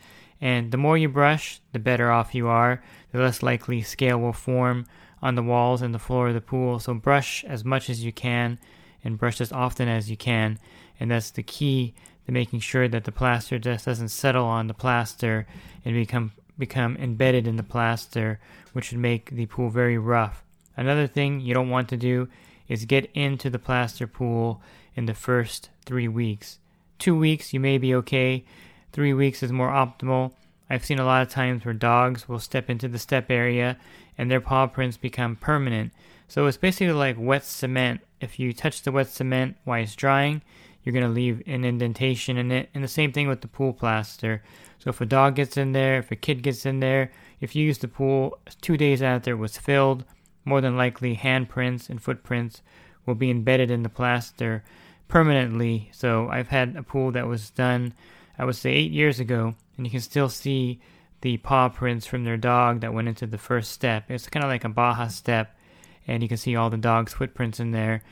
And 0.43 0.73
the 0.73 0.77
more 0.77 0.99
you 0.99 1.09
brush, 1.09 1.63
the 1.73 1.79
better 1.79 2.11
off 2.11 2.35
you 2.35 2.49
are. 2.49 2.83
The 3.13 3.21
less 3.21 3.43
likely 3.43 3.81
scale 3.81 4.21
will 4.21 4.35
form 4.35 4.85
on 5.23 5.37
the 5.37 5.43
walls 5.43 5.81
and 5.81 5.95
the 5.95 5.99
floor 5.99 6.29
of 6.29 6.35
the 6.35 6.43
pool. 6.43 6.79
So 6.81 6.93
brush 6.93 7.45
as 7.45 7.65
much 7.65 7.89
as 7.89 8.05
you 8.05 8.13
can 8.13 8.59
and 9.03 9.17
brush 9.17 9.41
as 9.41 9.53
often 9.53 9.89
as 9.89 10.11
you 10.11 10.19
can 10.19 10.59
and 11.01 11.11
that's 11.11 11.31
the 11.31 11.43
key 11.43 11.95
to 12.27 12.33
making 12.33 12.61
sure 12.61 12.89
that 12.89 13.05
the 13.05 13.13
plaster 13.13 13.59
just 13.59 13.87
doesn't 13.87 14.09
settle 14.09 14.45
on 14.45 14.67
the 14.67 14.75
plaster 14.75 15.47
and 15.83 15.95
become 15.95 16.33
become 16.59 16.97
embedded 16.97 17.47
in 17.47 17.57
the 17.57 17.63
plaster, 17.63 18.39
which 18.73 18.91
would 18.91 19.01
make 19.01 19.31
the 19.31 19.47
pool 19.47 19.71
very 19.71 19.99
rough. 19.99 20.43
Another 20.77 21.07
thing 21.07 21.41
you 21.41 21.55
don't 21.55 21.71
want 21.71 21.89
to 21.89 21.97
do 21.97 22.29
is 22.69 22.85
get 22.85 23.11
into 23.15 23.49
the 23.49 23.59
plaster 23.59 24.07
pool 24.07 24.61
in 24.95 25.07
the 25.07 25.15
first 25.15 25.71
three 25.85 26.09
weeks. 26.09 26.59
Two 26.99 27.17
weeks 27.17 27.53
you 27.53 27.61
may 27.61 27.79
be 27.79 27.95
okay. 27.95 28.45
Three 28.93 29.13
weeks 29.13 29.43
is 29.43 29.53
more 29.53 29.71
optimal. 29.71 30.33
I've 30.69 30.85
seen 30.85 30.99
a 30.99 31.05
lot 31.05 31.23
of 31.23 31.29
times 31.29 31.65
where 31.65 31.75
dogs 31.75 32.29
will 32.29 32.39
step 32.39 32.69
into 32.69 32.89
the 32.89 32.99
step 32.99 33.31
area 33.31 33.77
and 34.19 34.31
their 34.31 34.41
paw 34.41 34.67
prints 34.67 34.97
become 34.97 35.37
permanent. 35.37 35.93
So 36.29 36.47
it's 36.47 36.57
basically 36.57 36.93
like 36.93 37.17
wet 37.19 37.45
cement. 37.45 38.01
If 38.21 38.39
you 38.39 38.53
touch 38.53 38.83
the 38.83 38.93
wet 38.93 39.09
cement 39.09 39.57
while 39.65 39.83
it's 39.83 39.95
drying, 39.95 40.43
you're 40.87 40.93
going 40.93 41.05
to 41.05 41.11
leave 41.11 41.43
an 41.47 41.65
indentation 41.65 42.37
in 42.37 42.53
it. 42.53 42.71
And 42.73 42.85
the 42.85 42.89
same 42.89 43.11
thing 43.11 43.27
with 43.27 43.41
the 43.41 43.49
pool 43.49 43.73
plaster. 43.73 44.41
So 44.79 44.91
if 44.91 45.01
a 45.01 45.05
dog 45.07 45.35
gets 45.35 45.57
in 45.57 45.73
there, 45.73 45.99
if 45.99 46.13
a 46.13 46.17
kid 46.17 46.45
gets 46.45 46.65
in 46.65 46.79
there, 46.79 47.11
if 47.41 47.57
you 47.57 47.65
use 47.65 47.79
the 47.79 47.89
pool 47.89 48.39
two 48.61 48.77
days 48.77 49.03
after 49.03 49.33
it 49.33 49.39
was 49.39 49.59
filled, 49.59 50.05
more 50.45 50.61
than 50.61 50.77
likely 50.77 51.17
handprints 51.17 51.91
and 51.91 52.01
footprints 52.01 52.63
will 53.05 53.17
be 53.17 53.33
embedded 53.33 53.69
in 53.69 53.83
the 53.83 53.89
plaster 53.89 54.63
permanently. 55.09 55.91
So 55.93 56.29
I've 56.29 56.49
had 56.49 56.77
a 56.77 56.85
pool 56.85 57.11
that 57.13 57.27
was 57.27 57.51
done, 57.51 57.93
I 58.39 58.45
would 58.45 58.55
say, 58.55 58.71
eight 58.71 58.93
years 58.93 59.19
ago, 59.19 59.57
and 59.77 59.85
you 59.85 59.91
can 59.91 60.01
still 60.01 60.29
see 60.29 60.81
the 61.23 61.39
paw 61.39 61.69
prints 61.69 62.07
from 62.07 62.23
their 62.23 62.37
dog 62.37 62.81
that 62.83 62.95
went 62.95 63.09
into 63.09 63.27
the 63.27 63.39
first 63.39 63.73
step. 63.73 64.09
It's 64.09 64.29
kind 64.29 64.45
of 64.45 64.51
like 64.51 64.63
a 64.63 64.69
Baja 64.69 65.09
step, 65.09 65.59
and 66.07 66.23
you 66.23 66.29
can 66.29 66.37
see 66.37 66.55
all 66.55 66.71
the 66.71 66.77
dog's 66.77 67.13
footprints 67.13 67.59
in 67.59 67.73
there 67.73 68.05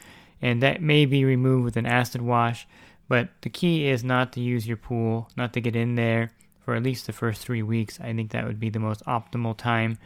and 0.45 0.63
that 0.63 0.83
may 0.83 1.07
be 1.07 1.25
removed 1.25 1.65
with 1.65 1.79
an 1.79 1.87
acid 1.87 2.21
wash. 2.21 2.69
But 3.09 3.31
the 3.41 3.49
key 3.49 3.89
is 3.89 4.05
not 4.05 4.35
to 4.35 4.41
use 4.41 4.69
your 4.69 4.77
pool, 4.77 5.31
not 5.39 5.55
to 5.55 5.61
get 5.61 5.75
in 5.75 5.95
there 5.95 6.33
for 6.61 6.75
at 6.75 6.83
least 6.83 7.07
the 7.07 7.15
first 7.15 7.41
three 7.41 7.63
weeks. 7.63 7.99
I 7.99 8.13
think 8.13 8.31
that 8.31 8.47
would 8.47 8.61
be 8.61 8.69
the 8.69 8.79
most 8.79 9.03
optimal 9.07 9.57
time, 9.57 9.97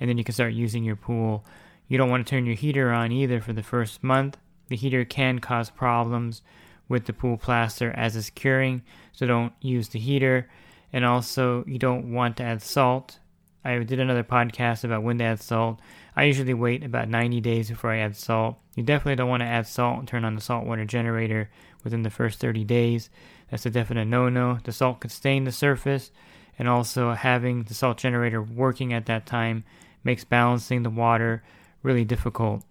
and 0.00 0.08
then 0.08 0.16
you 0.16 0.24
can 0.24 0.32
start 0.32 0.54
using 0.54 0.82
your 0.82 0.96
pool. 0.96 1.44
You 1.88 1.98
don't 1.98 2.08
want 2.08 2.26
to 2.26 2.30
turn 2.30 2.46
your 2.46 2.54
heater 2.54 2.90
on 2.90 3.12
either 3.12 3.42
for 3.42 3.52
the 3.52 3.62
first 3.62 4.02
month. 4.02 4.38
The 4.68 4.76
heater 4.76 5.04
can 5.04 5.40
cause 5.40 5.68
problems 5.68 6.40
with 6.88 7.04
the 7.04 7.12
pool 7.12 7.36
plaster 7.36 7.92
as 7.94 8.16
it's 8.16 8.30
curing, 8.30 8.82
so 9.12 9.26
don't 9.26 9.52
use 9.60 9.88
the 9.88 9.98
heater. 9.98 10.48
And 10.90 11.04
also, 11.04 11.64
you 11.66 11.78
don't 11.78 12.14
want 12.14 12.38
to 12.38 12.44
add 12.44 12.62
salt. 12.62 13.18
I 13.62 13.78
did 13.80 14.00
another 14.00 14.24
podcast 14.24 14.84
about 14.84 15.02
when 15.02 15.18
to 15.18 15.24
add 15.24 15.40
salt. 15.40 15.80
I 16.14 16.24
usually 16.24 16.54
wait 16.54 16.84
about 16.84 17.08
90 17.08 17.40
days 17.40 17.70
before 17.70 17.90
I 17.90 17.98
add 17.98 18.16
salt. 18.16 18.58
You 18.74 18.82
definitely 18.82 19.16
don't 19.16 19.30
want 19.30 19.42
to 19.42 19.48
add 19.48 19.66
salt 19.66 19.98
and 19.98 20.08
turn 20.08 20.24
on 20.24 20.34
the 20.34 20.40
saltwater 20.40 20.84
generator 20.84 21.50
within 21.84 22.02
the 22.02 22.10
first 22.10 22.38
30 22.38 22.64
days. 22.64 23.08
That's 23.50 23.66
a 23.66 23.70
definite 23.70 24.06
no 24.06 24.28
no. 24.28 24.58
The 24.62 24.72
salt 24.72 25.00
could 25.00 25.10
stain 25.10 25.44
the 25.44 25.52
surface, 25.52 26.10
and 26.58 26.68
also 26.68 27.12
having 27.12 27.62
the 27.62 27.74
salt 27.74 27.98
generator 27.98 28.42
working 28.42 28.92
at 28.92 29.06
that 29.06 29.26
time 29.26 29.64
makes 30.04 30.24
balancing 30.24 30.82
the 30.82 30.90
water 30.90 31.42
really 31.82 32.04
difficult. 32.04 32.62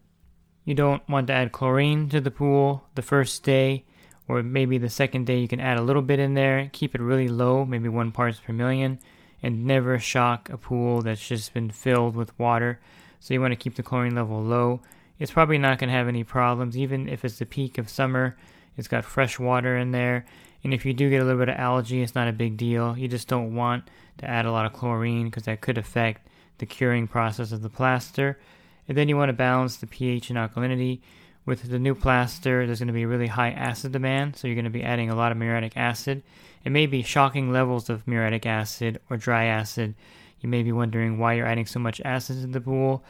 You 0.63 0.75
don't 0.75 1.07
want 1.09 1.27
to 1.27 1.33
add 1.33 1.51
chlorine 1.51 2.09
to 2.09 2.21
the 2.21 2.31
pool 2.31 2.83
the 2.93 3.01
first 3.01 3.43
day, 3.43 3.85
or 4.27 4.43
maybe 4.43 4.77
the 4.77 4.89
second 4.89 5.25
day 5.25 5.39
you 5.39 5.47
can 5.47 5.59
add 5.59 5.77
a 5.77 5.83
little 5.83 6.03
bit 6.03 6.19
in 6.19 6.35
there. 6.35 6.69
Keep 6.71 6.93
it 6.93 7.01
really 7.01 7.27
low, 7.27 7.65
maybe 7.65 7.89
one 7.89 8.11
parts 8.11 8.39
per 8.39 8.53
million, 8.53 8.99
and 9.41 9.65
never 9.65 9.97
shock 9.97 10.49
a 10.49 10.57
pool 10.57 11.01
that's 11.01 11.27
just 11.27 11.53
been 11.53 11.71
filled 11.71 12.15
with 12.15 12.37
water. 12.39 12.79
So 13.21 13.33
you 13.33 13.39
want 13.39 13.51
to 13.51 13.55
keep 13.55 13.75
the 13.75 13.83
chlorine 13.83 14.15
level 14.15 14.41
low. 14.41 14.81
It's 15.19 15.31
probably 15.31 15.59
not 15.59 15.77
going 15.77 15.89
to 15.89 15.95
have 15.95 16.07
any 16.07 16.23
problems, 16.23 16.75
even 16.75 17.07
if 17.07 17.23
it's 17.23 17.37
the 17.37 17.45
peak 17.45 17.77
of 17.77 17.87
summer. 17.87 18.35
It's 18.75 18.87
got 18.87 19.05
fresh 19.05 19.39
water 19.39 19.77
in 19.77 19.91
there. 19.91 20.25
And 20.63 20.73
if 20.73 20.85
you 20.85 20.93
do 20.93 21.09
get 21.09 21.21
a 21.21 21.23
little 21.23 21.39
bit 21.39 21.49
of 21.49 21.59
algae, 21.59 22.01
it's 22.01 22.15
not 22.15 22.27
a 22.27 22.33
big 22.33 22.57
deal. 22.57 22.97
You 22.97 23.07
just 23.07 23.27
don't 23.27 23.55
want 23.55 23.85
to 24.17 24.29
add 24.29 24.45
a 24.45 24.51
lot 24.51 24.65
of 24.65 24.73
chlorine 24.73 25.25
because 25.25 25.43
that 25.43 25.61
could 25.61 25.77
affect 25.77 26.27
the 26.57 26.65
curing 26.65 27.07
process 27.07 27.51
of 27.51 27.61
the 27.61 27.69
plaster. 27.69 28.39
And 28.87 28.97
then 28.97 29.07
you 29.07 29.15
want 29.15 29.29
to 29.29 29.33
balance 29.33 29.77
the 29.77 29.87
pH 29.87 30.31
and 30.31 30.39
alkalinity. 30.39 31.01
With 31.45 31.69
the 31.69 31.79
new 31.79 31.95
plaster, 31.95 32.65
there's 32.65 32.79
going 32.79 32.87
to 32.87 32.93
be 32.93 33.05
really 33.05 33.27
high 33.27 33.51
acid 33.51 33.91
demand, 33.91 34.35
so 34.35 34.47
you're 34.47 34.55
going 34.55 34.65
to 34.65 34.71
be 34.71 34.83
adding 34.83 35.09
a 35.09 35.15
lot 35.15 35.31
of 35.31 35.37
muriatic 35.37 35.75
acid. 35.75 36.21
It 36.63 36.71
may 36.71 36.85
be 36.85 37.01
shocking 37.01 37.51
levels 37.51 37.89
of 37.89 38.07
muriatic 38.07 38.45
acid 38.45 38.99
or 39.09 39.17
dry 39.17 39.45
acid. 39.45 39.95
You 40.41 40.49
may 40.49 40.63
be 40.63 40.71
wondering 40.71 41.17
why 41.17 41.33
you're 41.33 41.45
adding 41.45 41.65
so 41.65 41.79
much 41.79 42.01
acid 42.03 42.41
to 42.41 42.47
the 42.47 42.61
pool. 42.61 43.03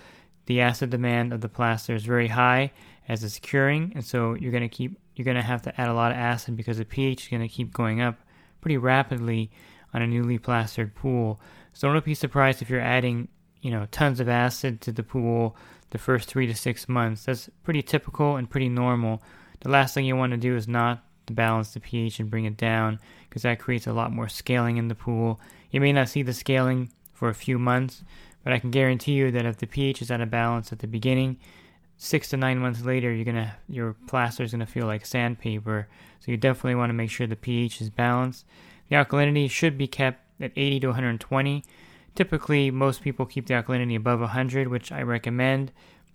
The 0.46 0.62
acid 0.62 0.90
demand 0.90 1.34
of 1.34 1.42
the 1.42 1.50
plaster 1.50 1.96
is 1.96 2.04
very 2.04 2.28
high 2.28 2.72
as 3.08 3.24
it's 3.24 3.40
curing, 3.40 3.92
and 3.96 4.06
so 4.06 4.36
you're 4.36 4.52
going 4.52 4.68
to 4.68 4.70
keep 4.70 5.00
you're 5.16 5.26
going 5.26 5.38
to 5.38 5.44
have 5.44 5.62
to 5.64 5.82
add 5.82 5.90
a 5.90 5.94
lot 5.94 6.12
of 6.12 6.18
acid 6.18 6.56
because 6.56 6.78
the 6.78 6.86
pH 6.86 7.24
is 7.24 7.28
going 7.28 7.42
to 7.42 7.48
keep 7.48 7.74
going 7.74 8.02
up 8.02 8.16
pretty 8.62 8.78
rapidly 8.78 9.52
on 9.94 10.02
a 10.02 10.08
newly 10.08 10.38
plastered 10.38 10.96
pool. 10.96 11.40
So 11.74 11.92
don't 11.92 12.06
be 12.06 12.14
surprised 12.14 12.62
if 12.62 12.70
you're 12.70 12.80
adding, 12.80 13.28
you 13.62 13.72
know, 13.72 13.88
tons 13.92 14.20
of 14.20 14.30
acid 14.30 14.82
to 14.82 14.92
the 14.92 15.04
pool 15.04 15.56
the 15.92 15.98
first 15.98 16.28
three 16.28 16.48
to 16.48 16.56
six 16.56 16.90
months. 16.90 17.26
That's 17.26 17.50
pretty 17.64 17.82
typical 17.82 18.38
and 18.38 18.50
pretty 18.50 18.70
normal. 18.70 19.22
The 19.60 19.70
last 19.70 19.94
thing 19.94 20.06
you 20.06 20.16
want 20.16 20.32
to 20.32 20.38
do 20.38 20.56
is 20.56 20.68
not 20.68 21.04
to 21.28 21.34
balance 21.34 21.74
the 21.74 21.80
pH 21.80 22.20
and 22.20 22.32
bring 22.32 22.46
it 22.46 22.58
down 22.58 23.00
because 23.30 23.44
that 23.44 23.60
creates 23.60 23.88
a 23.88 23.94
lot 23.94 24.12
more 24.12 24.28
scaling 24.28 24.78
in 24.78 24.88
the 24.88 24.96
pool. 24.96 25.40
You 25.70 25.82
may 25.82 25.94
not 25.94 26.10
see 26.10 26.24
the 26.24 26.34
scaling 26.34 26.92
for 27.22 27.30
a 27.30 27.36
few 27.36 27.60
months, 27.60 28.04
but 28.44 28.52
I 28.52 28.58
can 28.58 28.72
guarantee 28.72 29.12
you 29.12 29.30
that 29.30 29.46
if 29.46 29.58
the 29.58 29.68
pH 29.68 30.02
is 30.02 30.10
out 30.10 30.22
of 30.22 30.32
balance 30.32 30.72
at 30.72 30.80
the 30.80 30.88
beginning, 30.88 31.38
six 31.96 32.30
to 32.30 32.36
nine 32.36 32.58
months 32.58 32.82
later, 32.82 33.14
you're 33.14 33.26
gonna 33.26 33.58
your 33.70 33.94
plaster 34.08 34.42
is 34.42 34.54
gonna 34.54 34.66
feel 34.66 34.88
like 34.88 35.06
sandpaper. 35.06 35.88
So 36.20 36.32
you 36.32 36.38
definitely 36.38 36.74
want 36.74 36.90
to 36.90 36.96
make 36.96 37.12
sure 37.12 37.28
the 37.28 37.36
pH 37.36 37.80
is 37.80 37.92
balanced. 37.92 38.44
The 38.90 38.96
alkalinity 38.96 39.52
should 39.52 39.78
be 39.78 39.86
kept 39.86 40.20
at 40.42 40.52
80 40.56 40.80
to 40.80 40.88
120. 40.88 41.64
Typically, 42.16 42.72
most 42.72 43.04
people 43.04 43.28
keep 43.28 43.46
the 43.46 43.54
alkalinity 43.54 43.96
above 43.96 44.20
100, 44.20 44.68
which 44.68 44.92
I 44.92 45.04
recommend. 45.04 45.72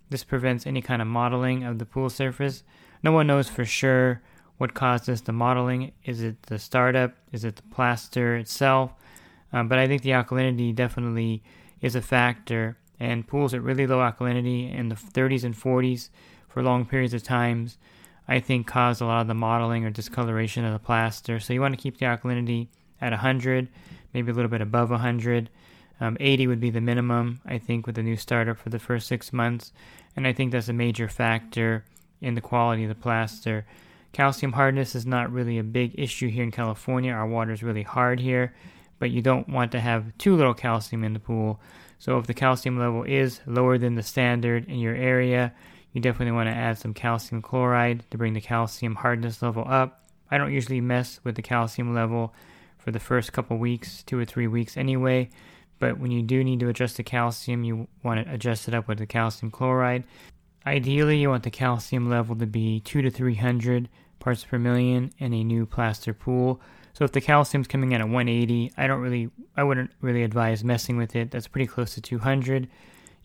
This 0.09 0.25
prevents 0.25 0.67
any 0.67 0.81
kind 0.81 1.01
of 1.01 1.07
mottling 1.07 1.63
of 1.63 1.79
the 1.79 1.85
pool 1.85 2.09
surface. 2.09 2.63
No 3.01 3.13
one 3.13 3.27
knows 3.27 3.47
for 3.47 3.63
sure 3.63 4.21
what 4.57 4.73
causes 4.73 5.21
the 5.21 5.31
mottling 5.31 5.93
Is 6.03 6.21
it 6.21 6.43
the 6.47 6.59
startup? 6.59 7.13
Is 7.31 7.45
it 7.45 7.55
the 7.55 7.63
plaster 7.73 8.35
itself? 8.35 8.91
Um, 9.53 9.67
but 9.67 9.79
I 9.79 9.87
think 9.87 10.01
the 10.01 10.11
alkalinity 10.11 10.73
definitely 10.73 11.43
is 11.81 11.95
a 11.95 12.01
factor. 12.01 12.77
And 12.99 13.27
pools 13.27 13.53
at 13.53 13.61
really 13.61 13.85
low 13.85 13.99
alkalinity 13.99 14.73
in 14.73 14.89
the 14.89 14.95
30s 14.95 15.43
and 15.43 15.55
40s 15.55 16.09
for 16.47 16.63
long 16.63 16.85
periods 16.85 17.13
of 17.13 17.21
times 17.21 17.77
I 18.27 18.39
think 18.39 18.67
caused 18.67 19.01
a 19.01 19.05
lot 19.05 19.21
of 19.21 19.27
the 19.27 19.33
mottling 19.33 19.85
or 19.85 19.89
discoloration 19.89 20.65
of 20.65 20.73
the 20.73 20.79
plaster. 20.79 21.39
So 21.39 21.53
you 21.53 21.61
want 21.61 21.75
to 21.75 21.81
keep 21.81 21.97
the 21.97 22.05
alkalinity 22.05 22.67
at 22.99 23.11
100, 23.11 23.69
maybe 24.13 24.31
a 24.31 24.33
little 24.33 24.51
bit 24.51 24.61
above 24.61 24.89
100. 24.89 25.49
Um, 25.99 26.17
80 26.19 26.47
would 26.47 26.59
be 26.59 26.69
the 26.69 26.81
minimum, 26.81 27.39
I 27.45 27.57
think, 27.57 27.87
with 27.87 27.95
the 27.95 28.03
new 28.03 28.17
startup 28.17 28.57
for 28.57 28.69
the 28.69 28.79
first 28.79 29.07
six 29.07 29.31
months. 29.31 29.71
And 30.15 30.27
I 30.27 30.33
think 30.33 30.51
that's 30.51 30.67
a 30.67 30.73
major 30.73 31.07
factor 31.07 31.85
in 32.21 32.35
the 32.35 32.41
quality 32.41 32.83
of 32.83 32.89
the 32.89 32.95
plaster. 32.95 33.65
Calcium 34.11 34.53
hardness 34.53 34.93
is 34.93 35.05
not 35.05 35.31
really 35.31 35.57
a 35.57 35.63
big 35.63 35.93
issue 35.97 36.27
here 36.27 36.43
in 36.43 36.51
California. 36.51 37.11
Our 37.11 37.27
water 37.27 37.51
is 37.51 37.63
really 37.63 37.83
hard 37.83 38.19
here, 38.19 38.53
but 38.99 39.11
you 39.11 39.21
don't 39.21 39.47
want 39.49 39.71
to 39.71 39.79
have 39.79 40.17
too 40.17 40.35
little 40.35 40.53
calcium 40.53 41.03
in 41.03 41.13
the 41.13 41.19
pool. 41.19 41.59
So 41.99 42.17
if 42.17 42.27
the 42.27 42.33
calcium 42.33 42.77
level 42.77 43.03
is 43.03 43.41
lower 43.45 43.77
than 43.77 43.95
the 43.95 44.03
standard 44.03 44.67
in 44.67 44.79
your 44.79 44.95
area, 44.95 45.53
you 45.93 46.01
definitely 46.01 46.33
want 46.33 46.47
to 46.47 46.55
add 46.55 46.77
some 46.77 46.93
calcium 46.93 47.41
chloride 47.41 48.03
to 48.11 48.17
bring 48.17 48.33
the 48.33 48.41
calcium 48.41 48.95
hardness 48.95 49.41
level 49.41 49.65
up. 49.67 50.03
I 50.29 50.37
don't 50.37 50.53
usually 50.53 50.81
mess 50.81 51.19
with 51.23 51.35
the 51.35 51.41
calcium 51.41 51.93
level 51.93 52.33
for 52.77 52.91
the 52.91 52.99
first 52.99 53.33
couple 53.33 53.57
weeks, 53.57 54.03
two 54.03 54.19
or 54.19 54.25
three 54.25 54.47
weeks 54.47 54.77
anyway, 54.77 55.29
but 55.79 55.99
when 55.99 56.11
you 56.11 56.21
do 56.21 56.43
need 56.43 56.59
to 56.59 56.69
adjust 56.69 56.97
the 56.97 57.03
calcium, 57.03 57.63
you 57.63 57.87
want 58.03 58.25
to 58.25 58.33
adjust 58.33 58.67
it 58.67 58.73
up 58.73 58.87
with 58.87 58.97
the 58.97 59.05
calcium 59.05 59.51
chloride. 59.51 60.03
Ideally, 60.65 61.17
you 61.17 61.29
want 61.29 61.43
the 61.43 61.49
calcium 61.49 62.09
level 62.09 62.35
to 62.35 62.45
be 62.45 62.81
2 62.81 63.01
to 63.01 63.09
300 63.09 63.89
parts 64.19 64.43
per 64.43 64.59
million 64.59 65.11
in 65.17 65.33
a 65.33 65.43
new 65.43 65.65
plaster 65.65 66.13
pool. 66.13 66.59
So 66.97 67.05
if 67.05 67.11
the 67.11 67.21
calcium's 67.21 67.67
coming 67.67 67.91
in 67.91 68.01
at 68.01 68.09
180, 68.09 68.71
I 68.75 68.87
don't 68.87 69.01
really 69.01 69.29
I 69.55 69.63
wouldn't 69.63 69.91
really 70.01 70.23
advise 70.23 70.63
messing 70.63 70.97
with 70.97 71.15
it. 71.15 71.29
That's 71.29 71.47
pretty 71.47 71.67
close 71.67 71.93
to 71.93 72.01
200. 72.01 72.67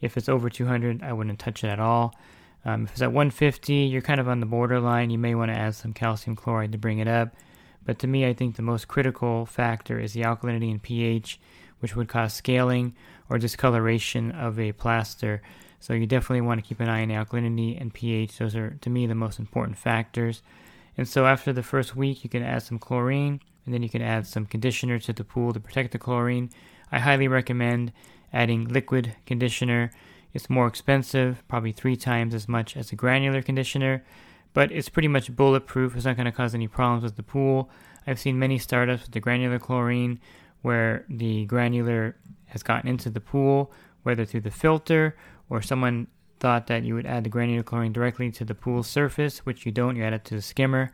If 0.03 0.19
it's 0.19 0.29
over 0.29 0.51
200, 0.51 1.03
I 1.03 1.15
wouldn't 1.15 1.39
touch 1.39 1.65
it 1.65 1.69
at 1.69 1.81
all. 1.81 2.15
Um, 2.67 2.85
if 2.85 2.91
it's 2.91 3.01
at 3.01 3.15
150, 3.15 3.73
you're 3.73 4.03
kind 4.03 4.21
of 4.21 4.29
on 4.29 4.41
the 4.41 4.47
borderline. 4.47 5.09
You 5.09 5.17
may 5.17 5.35
want 5.35 5.53
to 5.53 5.57
add 5.57 5.75
some 5.75 5.95
calcium 5.95 6.37
chloride 6.37 6.73
to 6.73 6.79
bring 6.79 6.99
it 6.99 7.09
up. 7.09 7.35
But 7.83 7.99
to 8.01 8.07
me, 8.07 8.27
I 8.27 8.35
think 8.35 8.57
the 8.57 8.63
most 8.63 8.89
critical 8.89 9.47
factor 9.47 9.99
is 9.99 10.13
the 10.13 10.21
alkalinity 10.21 10.71
and 10.71 10.83
pH, 10.83 11.41
which 11.81 11.97
would 11.97 12.09
cause 12.09 12.35
scaling 12.35 12.95
or 13.31 13.39
discoloration 13.39 14.33
of 14.33 14.61
a 14.61 14.73
plaster. 14.73 15.41
So 15.81 15.95
you 15.95 16.07
definitely 16.07 16.43
want 16.43 16.63
to 16.63 16.69
keep 16.69 16.81
an 16.81 16.91
eye 16.91 17.01
on 17.01 17.09
the 17.09 17.15
alkalinity 17.15 17.81
and 17.81 17.95
pH. 17.95 18.37
Those 18.37 18.55
are, 18.55 18.77
to 18.83 18.91
me, 18.91 19.07
the 19.07 19.15
most 19.15 19.39
important 19.39 19.79
factors. 19.79 20.43
And 20.99 21.09
so 21.09 21.25
after 21.25 21.55
the 21.55 21.63
first 21.63 21.97
week, 21.97 22.23
you 22.23 22.29
can 22.29 22.43
add 22.43 22.65
some 22.65 22.79
chlorine, 22.79 23.41
and 23.65 23.75
then 23.75 23.83
you 23.83 23.89
can 23.89 24.03
add 24.03 24.27
some 24.27 24.47
conditioner 24.47 24.99
to 25.01 25.13
the 25.13 25.25
pool 25.25 25.53
to 25.53 25.61
protect 25.61 25.93
the 25.93 25.99
chlorine. 25.99 26.51
I 26.91 26.99
highly 26.99 27.29
recommend 27.29 27.93
adding 28.33 28.69
liquid 28.69 29.15
conditioner 29.27 29.91
it's 30.33 30.49
more 30.49 30.67
expensive, 30.67 31.43
probably 31.49 31.73
three 31.73 31.97
times 31.97 32.35
as 32.35 32.49
much 32.49 32.77
as 32.77 32.91
a 32.91 32.97
granular 32.97 33.43
conditioner, 33.43 34.03
but 34.55 34.73
it's 34.73 34.89
pretty 34.89 35.09
much 35.09 35.35
bulletproof. 35.35 35.95
It's 35.95 36.05
not 36.05 36.17
going 36.17 36.27
to 36.27 36.33
cause 36.33 36.55
any 36.55 36.69
problems 36.69 37.05
with 37.05 37.17
the 37.17 37.23
pool. 37.23 37.71
I've 38.07 38.19
seen 38.19 38.39
many 38.39 38.59
startups 38.59 39.03
with 39.03 39.13
the 39.13 39.21
granular 39.21 39.59
chlorine 39.59 40.21
where 40.63 41.05
the 41.09 41.45
granular 41.47 42.17
has 42.47 42.63
gotten 42.63 42.89
into 42.89 43.11
the 43.11 43.21
pool, 43.21 43.73
whether 44.03 44.25
through 44.25 44.41
the 44.41 44.51
filter 44.51 45.17
or 45.51 45.61
someone 45.61 46.07
thought 46.41 46.67
that 46.67 46.83
you 46.83 46.95
would 46.95 47.07
add 47.07 47.25
the 47.25 47.31
granular 47.31 47.63
chlorine 47.63 47.93
directly 47.93 48.31
to 48.31 48.45
the 48.45 48.55
pool 48.55 48.83
surface, 48.83 49.41
which 49.41 49.67
you 49.67 49.73
don't. 49.73 49.97
You 49.97 50.05
add 50.05 50.15
it 50.15 50.25
to 50.27 50.35
the 50.35 50.43
skimmer 50.43 50.93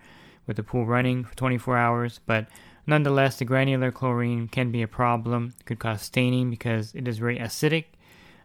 with 0.49 0.57
the 0.57 0.65
pool 0.65 0.87
running 0.87 1.23
for 1.23 1.37
24 1.37 1.79
hours. 1.79 2.19
But 2.27 2.49
nonetheless, 2.89 3.37
the 3.37 3.45
granular 3.45 3.93
chlorine 3.93 4.49
can 4.49 4.73
be 4.73 4.83
a 4.83 4.89
problem. 4.89 5.55
It 5.61 5.67
could 5.67 5.79
cause 5.79 6.03
staining 6.03 6.51
because 6.51 6.93
it 6.97 7.07
is 7.07 7.19
very 7.19 7.39
acidic 7.39 7.85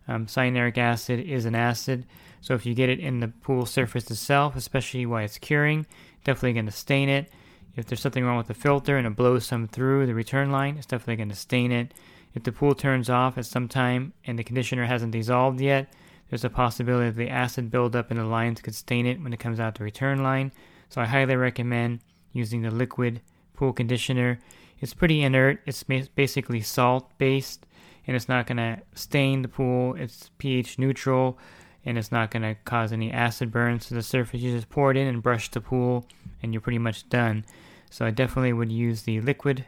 um, 0.07 0.25
cyanuric 0.25 0.77
acid 0.77 1.19
is 1.19 1.45
an 1.45 1.55
acid, 1.55 2.05
so 2.41 2.53
if 2.53 2.65
you 2.65 2.73
get 2.73 2.89
it 2.89 2.99
in 2.99 3.19
the 3.19 3.29
pool 3.29 3.65
surface 3.65 4.09
itself, 4.11 4.55
especially 4.55 5.05
while 5.05 5.23
it's 5.23 5.37
curing, 5.37 5.85
definitely 6.23 6.53
going 6.53 6.65
to 6.65 6.71
stain 6.71 7.09
it. 7.09 7.31
If 7.75 7.85
there's 7.85 8.01
something 8.01 8.23
wrong 8.23 8.37
with 8.37 8.47
the 8.47 8.53
filter 8.53 8.97
and 8.97 9.07
it 9.07 9.15
blows 9.15 9.45
some 9.45 9.67
through 9.67 10.05
the 10.05 10.13
return 10.13 10.51
line, 10.51 10.77
it's 10.77 10.85
definitely 10.85 11.15
going 11.15 11.29
to 11.29 11.35
stain 11.35 11.71
it. 11.71 11.93
If 12.35 12.43
the 12.43 12.51
pool 12.51 12.75
turns 12.75 13.09
off 13.09 13.37
at 13.37 13.45
some 13.45 13.67
time 13.67 14.13
and 14.25 14.37
the 14.37 14.43
conditioner 14.43 14.85
hasn't 14.85 15.13
dissolved 15.13 15.61
yet, 15.61 15.91
there's 16.29 16.43
a 16.43 16.49
possibility 16.49 17.09
that 17.09 17.17
the 17.17 17.29
acid 17.29 17.71
buildup 17.71 18.11
in 18.11 18.17
the 18.17 18.25
lines 18.25 18.61
could 18.61 18.75
stain 18.75 19.05
it 19.05 19.21
when 19.21 19.33
it 19.33 19.39
comes 19.39 19.59
out 19.59 19.75
the 19.75 19.83
return 19.83 20.21
line. 20.21 20.51
So 20.93 21.01
I 21.01 21.05
highly 21.05 21.35
recommend 21.35 22.01
using 22.33 22.61
the 22.61 22.69
liquid 22.69 23.19
pool 23.55 23.73
conditioner. 23.73 24.37
It's 24.79 24.93
pretty 24.93 25.23
inert. 25.23 25.59
It's 25.65 25.81
basically 25.81 26.61
salt 26.61 27.09
based 27.17 27.65
and 28.05 28.15
it's 28.15 28.29
not 28.29 28.45
going 28.45 28.57
to 28.57 28.79
stain 28.93 29.41
the 29.41 29.47
pool. 29.47 29.95
It's 29.95 30.29
pH 30.37 30.77
neutral 30.77 31.39
and 31.83 31.97
it's 31.97 32.11
not 32.11 32.29
going 32.29 32.43
to 32.43 32.53
cause 32.65 32.93
any 32.93 33.11
acid 33.11 33.51
burns 33.51 33.87
to 33.87 33.95
the 33.95 34.03
surface. 34.03 34.41
You 34.41 34.51
just 34.51 34.69
pour 34.69 34.91
it 34.91 34.97
in 34.97 35.07
and 35.07 35.23
brush 35.23 35.49
the 35.49 35.61
pool, 35.61 36.05
and 36.41 36.53
you're 36.53 36.61
pretty 36.61 36.77
much 36.77 37.09
done. 37.09 37.43
So 37.89 38.05
I 38.05 38.11
definitely 38.11 38.53
would 38.53 38.71
use 38.71 39.01
the 39.01 39.19
liquid 39.19 39.65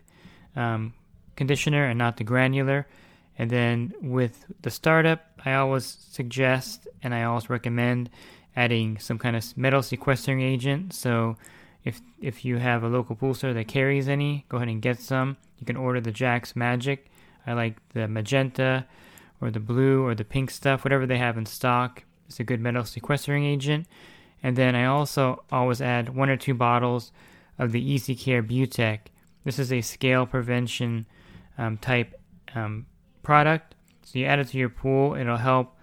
um, 0.55 0.93
conditioner 1.35 1.85
and 1.85 1.97
not 1.97 2.17
the 2.17 2.23
granular. 2.23 2.87
And 3.37 3.49
then 3.49 3.93
with 3.99 4.45
the 4.61 4.69
startup, 4.69 5.25
I 5.43 5.55
always 5.55 5.85
suggest 5.85 6.87
and 7.03 7.13
I 7.13 7.23
always 7.23 7.49
recommend 7.49 8.09
adding 8.55 8.97
some 8.99 9.17
kind 9.17 9.35
of 9.35 9.57
metal 9.57 9.81
sequestering 9.81 10.41
agent. 10.41 10.93
So 10.93 11.37
if 11.83 12.01
if 12.21 12.45
you 12.45 12.57
have 12.57 12.83
a 12.83 12.89
local 12.89 13.33
store 13.33 13.53
that 13.53 13.67
carries 13.67 14.07
any, 14.07 14.45
go 14.49 14.57
ahead 14.57 14.69
and 14.69 14.81
get 14.81 14.99
some. 14.99 15.37
You 15.59 15.65
can 15.65 15.77
order 15.77 16.01
the 16.01 16.11
Jack's 16.11 16.55
Magic 16.55 17.09
I 17.47 17.53
like 17.53 17.77
the 17.89 18.07
magenta 18.07 18.85
or 19.41 19.51
the 19.51 19.59
blue 19.59 20.03
or 20.05 20.15
the 20.15 20.23
pink 20.23 20.49
stuff, 20.49 20.83
whatever 20.83 21.05
they 21.05 21.17
have 21.17 21.37
in 21.37 21.45
stock. 21.45 22.03
It's 22.27 22.39
a 22.39 22.43
good 22.43 22.59
metal 22.59 22.83
sequestering 22.83 23.45
agent. 23.45 23.87
And 24.41 24.55
then 24.55 24.75
I 24.75 24.85
also 24.85 25.43
always 25.51 25.81
add 25.81 26.15
one 26.15 26.29
or 26.29 26.37
two 26.37 26.53
bottles 26.53 27.11
of 27.57 27.71
the 27.71 27.81
Easy 27.81 28.15
Care 28.15 28.43
Butec. 28.43 28.99
This 29.43 29.59
is 29.59 29.71
a 29.71 29.81
scale 29.81 30.25
prevention 30.25 31.05
um, 31.57 31.77
type 31.77 32.19
um, 32.53 32.85
product. 33.23 33.75
So 34.03 34.19
you 34.19 34.25
add 34.25 34.39
it 34.39 34.47
to 34.49 34.57
your 34.57 34.69
pool, 34.69 35.15
it'll 35.15 35.37
help 35.37 35.74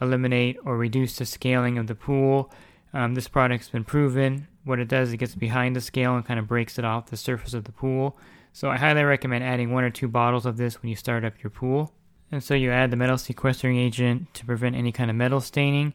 eliminate 0.00 0.58
or 0.64 0.76
reduce 0.76 1.16
the 1.16 1.24
scaling 1.24 1.78
of 1.78 1.86
the 1.86 1.94
pool. 1.94 2.50
Um, 2.92 3.14
this 3.14 3.28
product's 3.28 3.68
been 3.68 3.84
proven. 3.84 4.48
What 4.64 4.78
it 4.78 4.88
does, 4.88 5.12
it 5.12 5.18
gets 5.18 5.34
behind 5.34 5.76
the 5.76 5.80
scale 5.80 6.16
and 6.16 6.24
kind 6.24 6.38
of 6.38 6.48
breaks 6.48 6.78
it 6.78 6.84
off 6.84 7.06
the 7.06 7.16
surface 7.16 7.54
of 7.54 7.64
the 7.64 7.72
pool. 7.72 8.18
So 8.52 8.70
I 8.70 8.76
highly 8.76 9.04
recommend 9.04 9.44
adding 9.44 9.72
one 9.72 9.84
or 9.84 9.90
two 9.90 10.08
bottles 10.08 10.44
of 10.44 10.56
this 10.56 10.82
when 10.82 10.90
you 10.90 10.96
start 10.96 11.24
up 11.24 11.42
your 11.42 11.50
pool. 11.50 11.92
And 12.32 12.42
so 12.42 12.54
you 12.54 12.70
add 12.70 12.90
the 12.90 12.96
metal 12.96 13.18
sequestering 13.18 13.78
agent 13.78 14.32
to 14.34 14.44
prevent 14.44 14.76
any 14.76 14.92
kind 14.92 15.10
of 15.10 15.16
metal 15.16 15.40
staining, 15.40 15.94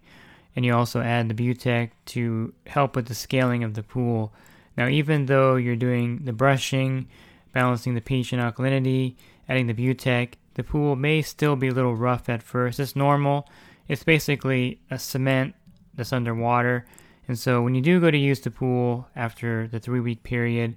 and 0.55 0.65
you 0.65 0.73
also 0.73 1.01
add 1.01 1.29
the 1.29 1.33
Butec 1.33 1.91
to 2.07 2.53
help 2.67 2.95
with 2.95 3.07
the 3.07 3.15
scaling 3.15 3.63
of 3.63 3.73
the 3.73 3.83
pool. 3.83 4.33
Now, 4.77 4.87
even 4.87 5.27
though 5.27 5.55
you're 5.55 5.75
doing 5.77 6.25
the 6.25 6.33
brushing, 6.33 7.07
balancing 7.53 7.95
the 7.95 8.01
pH 8.01 8.33
and 8.33 8.41
alkalinity, 8.41 9.15
adding 9.47 9.67
the 9.67 9.73
Butec, 9.73 10.33
the 10.55 10.63
pool 10.63 10.95
may 10.95 11.21
still 11.21 11.55
be 11.55 11.69
a 11.69 11.73
little 11.73 11.95
rough 11.95 12.27
at 12.27 12.43
first. 12.43 12.79
It's 12.79 12.95
normal. 12.95 13.47
It's 13.87 14.03
basically 14.03 14.79
a 14.89 14.97
cement 14.97 15.55
that's 15.93 16.13
underwater. 16.13 16.85
And 17.27 17.37
so 17.37 17.61
when 17.61 17.75
you 17.75 17.81
do 17.81 17.99
go 17.99 18.11
to 18.11 18.17
use 18.17 18.39
the 18.39 18.51
pool 18.51 19.07
after 19.15 19.67
the 19.67 19.79
three 19.79 19.99
week 19.99 20.23
period, 20.23 20.75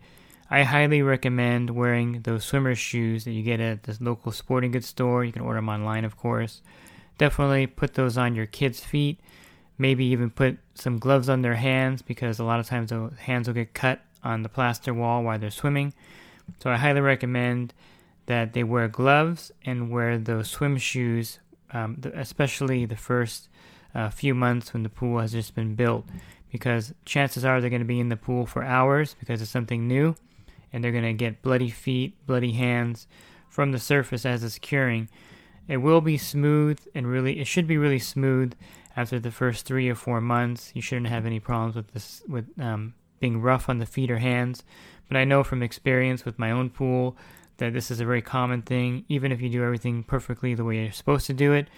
I 0.50 0.62
highly 0.62 1.02
recommend 1.02 1.70
wearing 1.70 2.22
those 2.22 2.44
swimmer 2.44 2.74
shoes 2.74 3.24
that 3.24 3.32
you 3.32 3.42
get 3.42 3.60
at 3.60 3.82
the 3.82 3.96
local 4.00 4.32
sporting 4.32 4.70
goods 4.70 4.86
store. 4.86 5.24
You 5.24 5.32
can 5.32 5.42
order 5.42 5.58
them 5.58 5.68
online, 5.68 6.04
of 6.04 6.16
course. 6.16 6.62
Definitely 7.18 7.66
put 7.66 7.94
those 7.94 8.16
on 8.16 8.34
your 8.34 8.46
kids' 8.46 8.80
feet. 8.80 9.20
Maybe 9.76 10.06
even 10.06 10.30
put 10.30 10.58
some 10.74 10.98
gloves 10.98 11.28
on 11.28 11.42
their 11.42 11.54
hands 11.54 12.00
because 12.00 12.38
a 12.38 12.44
lot 12.44 12.60
of 12.60 12.66
times 12.66 12.90
the 12.90 13.12
hands 13.18 13.46
will 13.46 13.54
get 13.54 13.74
cut 13.74 14.00
on 14.24 14.42
the 14.42 14.48
plaster 14.48 14.94
wall 14.94 15.22
while 15.22 15.38
they're 15.38 15.50
swimming. 15.50 15.92
So 16.62 16.70
I 16.70 16.76
highly 16.76 17.00
recommend 17.00 17.74
that 18.26 18.54
they 18.54 18.64
wear 18.64 18.88
gloves 18.88 19.52
and 19.64 19.90
wear 19.90 20.18
those 20.18 20.50
swim 20.50 20.78
shoes, 20.78 21.38
um, 21.72 22.00
especially 22.14 22.84
the 22.84 22.96
first 22.96 23.48
uh, 23.94 24.10
few 24.10 24.34
months 24.34 24.72
when 24.72 24.82
the 24.82 24.88
pool 24.88 25.18
has 25.20 25.32
just 25.32 25.54
been 25.54 25.74
built, 25.74 26.06
because 26.50 26.94
chances 27.04 27.44
are 27.44 27.60
they're 27.60 27.70
going 27.70 27.80
to 27.80 27.86
be 27.86 28.00
in 28.00 28.08
the 28.08 28.16
pool 28.16 28.46
for 28.46 28.62
hours 28.62 29.14
because 29.18 29.42
it's 29.42 29.50
something 29.50 29.86
new 29.86 30.14
and 30.72 30.82
they're 30.82 30.92
going 30.92 31.04
to 31.04 31.12
get 31.12 31.42
bloody 31.42 31.70
feet, 31.70 32.14
bloody 32.26 32.52
hands 32.52 33.06
from 33.48 33.72
the 33.72 33.78
surface 33.78 34.24
as 34.24 34.44
it's 34.44 34.58
curing. 34.58 35.08
It 35.66 35.78
will 35.78 36.00
be 36.00 36.16
smooth 36.16 36.80
and 36.94 37.06
really, 37.06 37.40
it 37.40 37.46
should 37.46 37.66
be 37.66 37.76
really 37.76 37.98
smooth 37.98 38.54
after 38.96 39.18
the 39.20 39.30
first 39.30 39.66
three 39.66 39.88
or 39.88 39.94
four 39.94 40.20
months. 40.20 40.72
You 40.74 40.82
shouldn't 40.82 41.08
have 41.08 41.26
any 41.26 41.40
problems 41.40 41.76
with 41.76 41.92
this, 41.92 42.22
with 42.28 42.46
um, 42.58 42.94
being 43.20 43.40
rough 43.40 43.68
on 43.68 43.78
the 43.78 43.86
feet 43.86 44.10
or 44.10 44.18
hands. 44.18 44.64
But 45.08 45.16
I 45.16 45.24
know 45.24 45.42
from 45.42 45.62
experience 45.62 46.24
with 46.24 46.38
my 46.38 46.50
own 46.50 46.70
pool 46.70 47.16
that 47.58 47.72
this 47.72 47.90
is 47.90 48.00
a 48.00 48.04
very 48.04 48.22
common 48.22 48.62
thing. 48.62 49.04
Even 49.08 49.30
if 49.30 49.40
you 49.40 49.48
do 49.48 49.62
everything 49.62 50.02
perfectly 50.02 50.54
the 50.54 50.64
way 50.64 50.82
you're 50.82 50.92
supposed 50.92 51.26
to 51.26 51.34
do 51.34 51.52
it, 51.52 51.68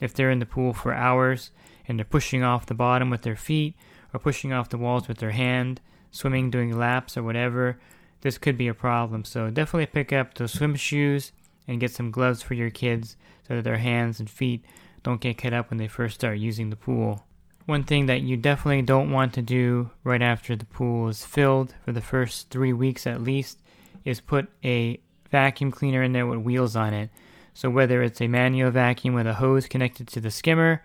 if 0.00 0.12
they're 0.12 0.30
in 0.30 0.40
the 0.40 0.46
pool 0.46 0.72
for 0.72 0.92
hours 0.92 1.50
and 1.88 1.98
they're 1.98 2.04
pushing 2.04 2.42
off 2.42 2.66
the 2.66 2.74
bottom 2.74 3.08
with 3.08 3.22
their 3.22 3.36
feet 3.36 3.74
or 4.12 4.20
pushing 4.20 4.52
off 4.52 4.68
the 4.68 4.78
walls 4.78 5.08
with 5.08 5.18
their 5.18 5.30
hand, 5.30 5.80
swimming, 6.10 6.50
doing 6.50 6.76
laps 6.76 7.16
or 7.16 7.22
whatever, 7.22 7.78
this 8.22 8.38
could 8.38 8.58
be 8.58 8.68
a 8.68 8.74
problem. 8.74 9.24
So 9.24 9.50
definitely 9.50 9.86
pick 9.86 10.12
up 10.12 10.34
those 10.34 10.52
swim 10.52 10.74
shoes 10.74 11.32
and 11.68 11.80
get 11.80 11.92
some 11.92 12.10
gloves 12.10 12.42
for 12.42 12.54
your 12.54 12.70
kids 12.70 13.16
so 13.46 13.56
that 13.56 13.62
their 13.62 13.78
hands 13.78 14.20
and 14.20 14.28
feet 14.28 14.64
don't 15.02 15.20
get 15.20 15.38
cut 15.38 15.52
up 15.52 15.70
when 15.70 15.78
they 15.78 15.88
first 15.88 16.16
start 16.16 16.38
using 16.38 16.70
the 16.70 16.76
pool. 16.76 17.24
One 17.66 17.84
thing 17.84 18.06
that 18.06 18.22
you 18.22 18.36
definitely 18.36 18.82
don't 18.82 19.10
want 19.10 19.34
to 19.34 19.42
do 19.42 19.90
right 20.04 20.22
after 20.22 20.54
the 20.54 20.64
pool 20.64 21.08
is 21.08 21.24
filled 21.24 21.74
for 21.84 21.92
the 21.92 22.00
first 22.00 22.50
three 22.50 22.72
weeks 22.72 23.06
at 23.06 23.22
least 23.22 23.60
is 24.04 24.20
put 24.20 24.48
a 24.64 25.00
vacuum 25.30 25.70
cleaner 25.70 26.02
in 26.02 26.12
there 26.12 26.26
with 26.26 26.40
wheels 26.40 26.76
on 26.76 26.94
it. 26.94 27.10
So 27.54 27.70
whether 27.70 28.02
it's 28.02 28.20
a 28.20 28.28
manual 28.28 28.70
vacuum 28.70 29.14
with 29.14 29.26
a 29.26 29.34
hose 29.34 29.66
connected 29.66 30.08
to 30.08 30.20
the 30.20 30.30
skimmer, 30.30 30.82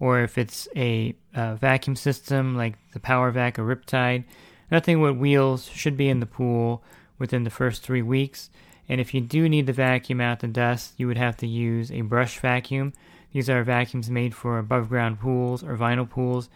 or 0.00 0.20
if 0.22 0.38
it's 0.38 0.68
a, 0.76 1.14
vacuum 1.34 1.94
system 1.94 2.56
like 2.56 2.74
the 2.92 2.98
Power 2.98 3.30
Vac 3.30 3.60
or 3.60 3.62
Riptide, 3.62 4.24
Nothing 4.70 5.00
with 5.00 5.16
wheels 5.16 5.68
should 5.68 5.96
be 5.96 6.08
in 6.08 6.20
the 6.20 6.26
pool 6.26 6.82
within 7.18 7.44
the 7.44 7.50
first 7.50 7.82
three 7.82 8.02
weeks. 8.02 8.50
And 8.88 9.00
if 9.00 9.14
you 9.14 9.20
do 9.20 9.48
need 9.48 9.66
to 9.66 9.72
vacuum 9.72 10.20
out 10.20 10.40
the 10.40 10.48
dust, 10.48 10.94
you 10.96 11.06
would 11.06 11.18
have 11.18 11.36
to 11.38 11.46
use 11.46 11.90
a 11.90 12.02
brush 12.02 12.38
vacuum. 12.38 12.92
These 13.32 13.50
are 13.50 13.62
vacuums 13.62 14.10
made 14.10 14.34
for 14.34 14.58
above 14.58 14.88
ground 14.88 15.20
pools 15.20 15.62
or 15.62 15.76
vinyl 15.76 16.08
pools. 16.08 16.48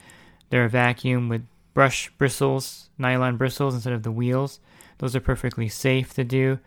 They're 0.51 0.65
a 0.65 0.71
vacuum 0.71 1.29
with 1.29 1.47
brush 1.75 2.11
bristles, 2.19 2.91
nylon 2.99 3.37
bristles 3.37 3.75
instead 3.75 3.93
of 3.93 4.03
the 4.03 4.13
wheels. 4.13 4.61
Those 4.99 5.17
are 5.17 5.21
perfectly 5.21 5.69
safe 5.69 6.15
to 6.15 6.25
do. 6.25 6.59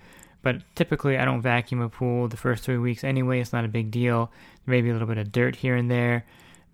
But 0.46 0.58
typically, 0.76 1.18
I 1.18 1.26
don't 1.26 1.42
vacuum 1.42 1.82
a 1.82 1.90
pool 1.90 2.28
the 2.28 2.38
first 2.38 2.64
three 2.64 2.78
weeks 2.78 3.04
anyway. 3.04 3.40
It's 3.40 3.52
not 3.52 3.66
a 3.66 3.68
big 3.68 3.90
deal. 3.90 4.32
There 4.64 4.76
may 4.76 4.82
be 4.84 4.92
a 4.92 4.94
little 4.94 5.08
bit 5.08 5.18
of 5.18 5.32
dirt 5.32 5.56
here 5.56 5.76
and 5.76 5.90
there. 5.90 6.24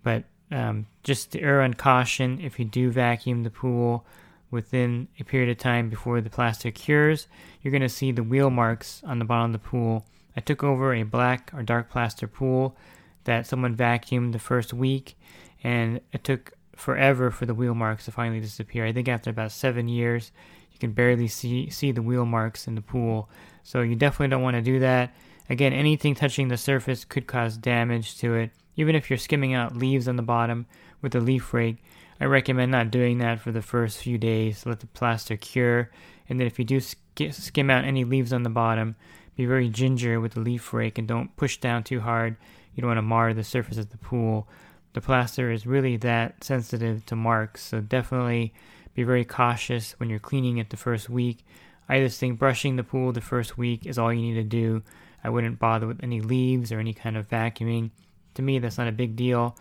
But 0.02 0.24
um, 0.50 0.88
just 1.04 1.32
to 1.32 1.40
err 1.40 1.62
on 1.62 1.72
caution, 1.72 2.38
if 2.42 2.58
you 2.58 2.66
do 2.66 2.90
vacuum 2.90 3.44
the 3.44 3.48
pool, 3.50 4.04
within 4.50 5.08
a 5.18 5.24
period 5.24 5.48
of 5.48 5.56
time 5.56 5.88
before 5.88 6.20
the 6.20 6.28
plastic 6.28 6.74
cures, 6.74 7.28
you're 7.62 7.72
going 7.72 7.80
to 7.80 7.88
see 7.88 8.12
the 8.12 8.22
wheel 8.22 8.50
marks 8.50 9.02
on 9.06 9.18
the 9.18 9.24
bottom 9.24 9.54
of 9.54 9.60
the 9.60 9.66
pool. 9.66 10.04
I 10.36 10.40
took 10.40 10.62
over 10.62 10.92
a 10.92 11.04
black 11.04 11.50
or 11.54 11.62
dark 11.62 11.88
plaster 11.88 12.28
pool 12.28 12.76
that 13.24 13.46
someone 13.46 13.74
vacuumed 13.74 14.32
the 14.32 14.38
first 14.38 14.74
week, 14.74 15.16
and 15.64 15.98
it 16.12 16.24
took 16.24 16.52
forever 16.76 17.30
for 17.30 17.46
the 17.46 17.54
wheel 17.54 17.74
marks 17.74 18.04
to 18.04 18.10
finally 18.10 18.40
disappear. 18.40 18.84
I 18.84 18.92
think 18.92 19.08
after 19.08 19.30
about 19.30 19.50
seven 19.50 19.88
years, 19.88 20.30
you 20.72 20.78
can 20.78 20.92
barely 20.92 21.28
see 21.28 21.70
see 21.70 21.90
the 21.90 22.02
wheel 22.02 22.26
marks 22.26 22.68
in 22.68 22.74
the 22.74 22.82
pool. 22.82 23.30
So 23.62 23.80
you 23.82 23.96
definitely 23.96 24.28
don't 24.28 24.42
want 24.42 24.56
to 24.56 24.62
do 24.62 24.80
that. 24.80 25.14
Again, 25.48 25.72
anything 25.72 26.14
touching 26.14 26.48
the 26.48 26.56
surface 26.56 27.04
could 27.04 27.26
cause 27.26 27.56
damage 27.56 28.18
to 28.18 28.34
it. 28.34 28.50
Even 28.76 28.94
if 28.94 29.10
you're 29.10 29.18
skimming 29.18 29.54
out 29.54 29.76
leaves 29.76 30.08
on 30.08 30.16
the 30.16 30.22
bottom 30.22 30.66
with 31.00 31.14
a 31.14 31.20
leaf 31.20 31.52
rake, 31.52 31.76
I 32.20 32.24
recommend 32.24 32.72
not 32.72 32.90
doing 32.90 33.18
that 33.18 33.40
for 33.40 33.52
the 33.52 33.62
first 33.62 33.98
few 33.98 34.16
days. 34.16 34.64
Let 34.64 34.80
the 34.80 34.86
plaster 34.86 35.36
cure, 35.36 35.90
and 36.28 36.38
then 36.38 36.46
if 36.46 36.58
you 36.58 36.64
do 36.64 36.80
skim 36.80 37.70
out 37.70 37.84
any 37.84 38.04
leaves 38.04 38.32
on 38.32 38.44
the 38.44 38.50
bottom, 38.50 38.96
be 39.36 39.44
very 39.44 39.68
ginger 39.68 40.20
with 40.20 40.32
the 40.32 40.40
leaf 40.40 40.72
rake 40.72 40.98
and 40.98 41.08
don't 41.08 41.36
push 41.36 41.56
down 41.56 41.82
too 41.82 42.00
hard. 42.00 42.36
You 42.74 42.80
don't 42.80 42.88
want 42.88 42.98
to 42.98 43.02
mar 43.02 43.34
the 43.34 43.44
surface 43.44 43.78
of 43.78 43.90
the 43.90 43.98
pool. 43.98 44.48
The 44.94 45.00
plaster 45.00 45.50
is 45.50 45.66
really 45.66 45.96
that 45.98 46.44
sensitive 46.44 47.04
to 47.06 47.16
marks, 47.16 47.62
so 47.62 47.80
definitely 47.80 48.54
be 48.94 49.02
very 49.02 49.24
cautious 49.24 49.92
when 49.98 50.08
you're 50.08 50.18
cleaning 50.18 50.58
it 50.58 50.70
the 50.70 50.76
first 50.76 51.08
week. 51.10 51.44
I 51.88 52.00
just 52.00 52.18
think 52.18 52.38
brushing 52.38 52.76
the 52.76 52.84
pool 52.84 53.12
the 53.12 53.20
first 53.20 53.58
week 53.58 53.86
is 53.86 53.98
all 53.98 54.12
you 54.12 54.22
need 54.22 54.34
to 54.34 54.44
do. 54.44 54.82
I 55.24 55.30
wouldn't 55.30 55.58
bother 55.58 55.86
with 55.86 56.02
any 56.02 56.20
leaves 56.20 56.72
or 56.72 56.80
any 56.80 56.94
kind 56.94 57.16
of 57.16 57.28
vacuuming. 57.28 57.90
To 58.34 58.42
me, 58.42 58.58
that's 58.58 58.78
not 58.78 58.88
a 58.88 58.92
big 58.92 59.16
deal. 59.16 59.56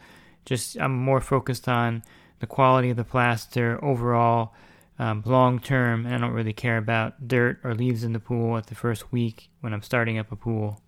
Just 0.45 0.79
I'm 0.79 0.95
more 0.95 1.21
focused 1.21 1.67
on 1.67 2.03
the 2.39 2.47
quality 2.47 2.89
of 2.89 2.97
the 2.97 3.03
plaster 3.03 3.83
overall 3.83 4.53
um, 4.97 5.23
long 5.25 5.59
term, 5.59 6.05
and 6.05 6.13
I 6.13 6.17
don't 6.17 6.33
really 6.33 6.53
care 6.53 6.77
about 6.77 7.27
dirt 7.27 7.59
or 7.63 7.73
leaves 7.73 8.03
in 8.03 8.13
the 8.13 8.19
pool 8.19 8.57
at 8.57 8.67
the 8.67 8.75
first 8.75 9.11
week 9.11 9.49
when 9.61 9.73
I'm 9.73 9.81
starting 9.81 10.17
up 10.17 10.31
a 10.31 10.35
pool. 10.35 10.81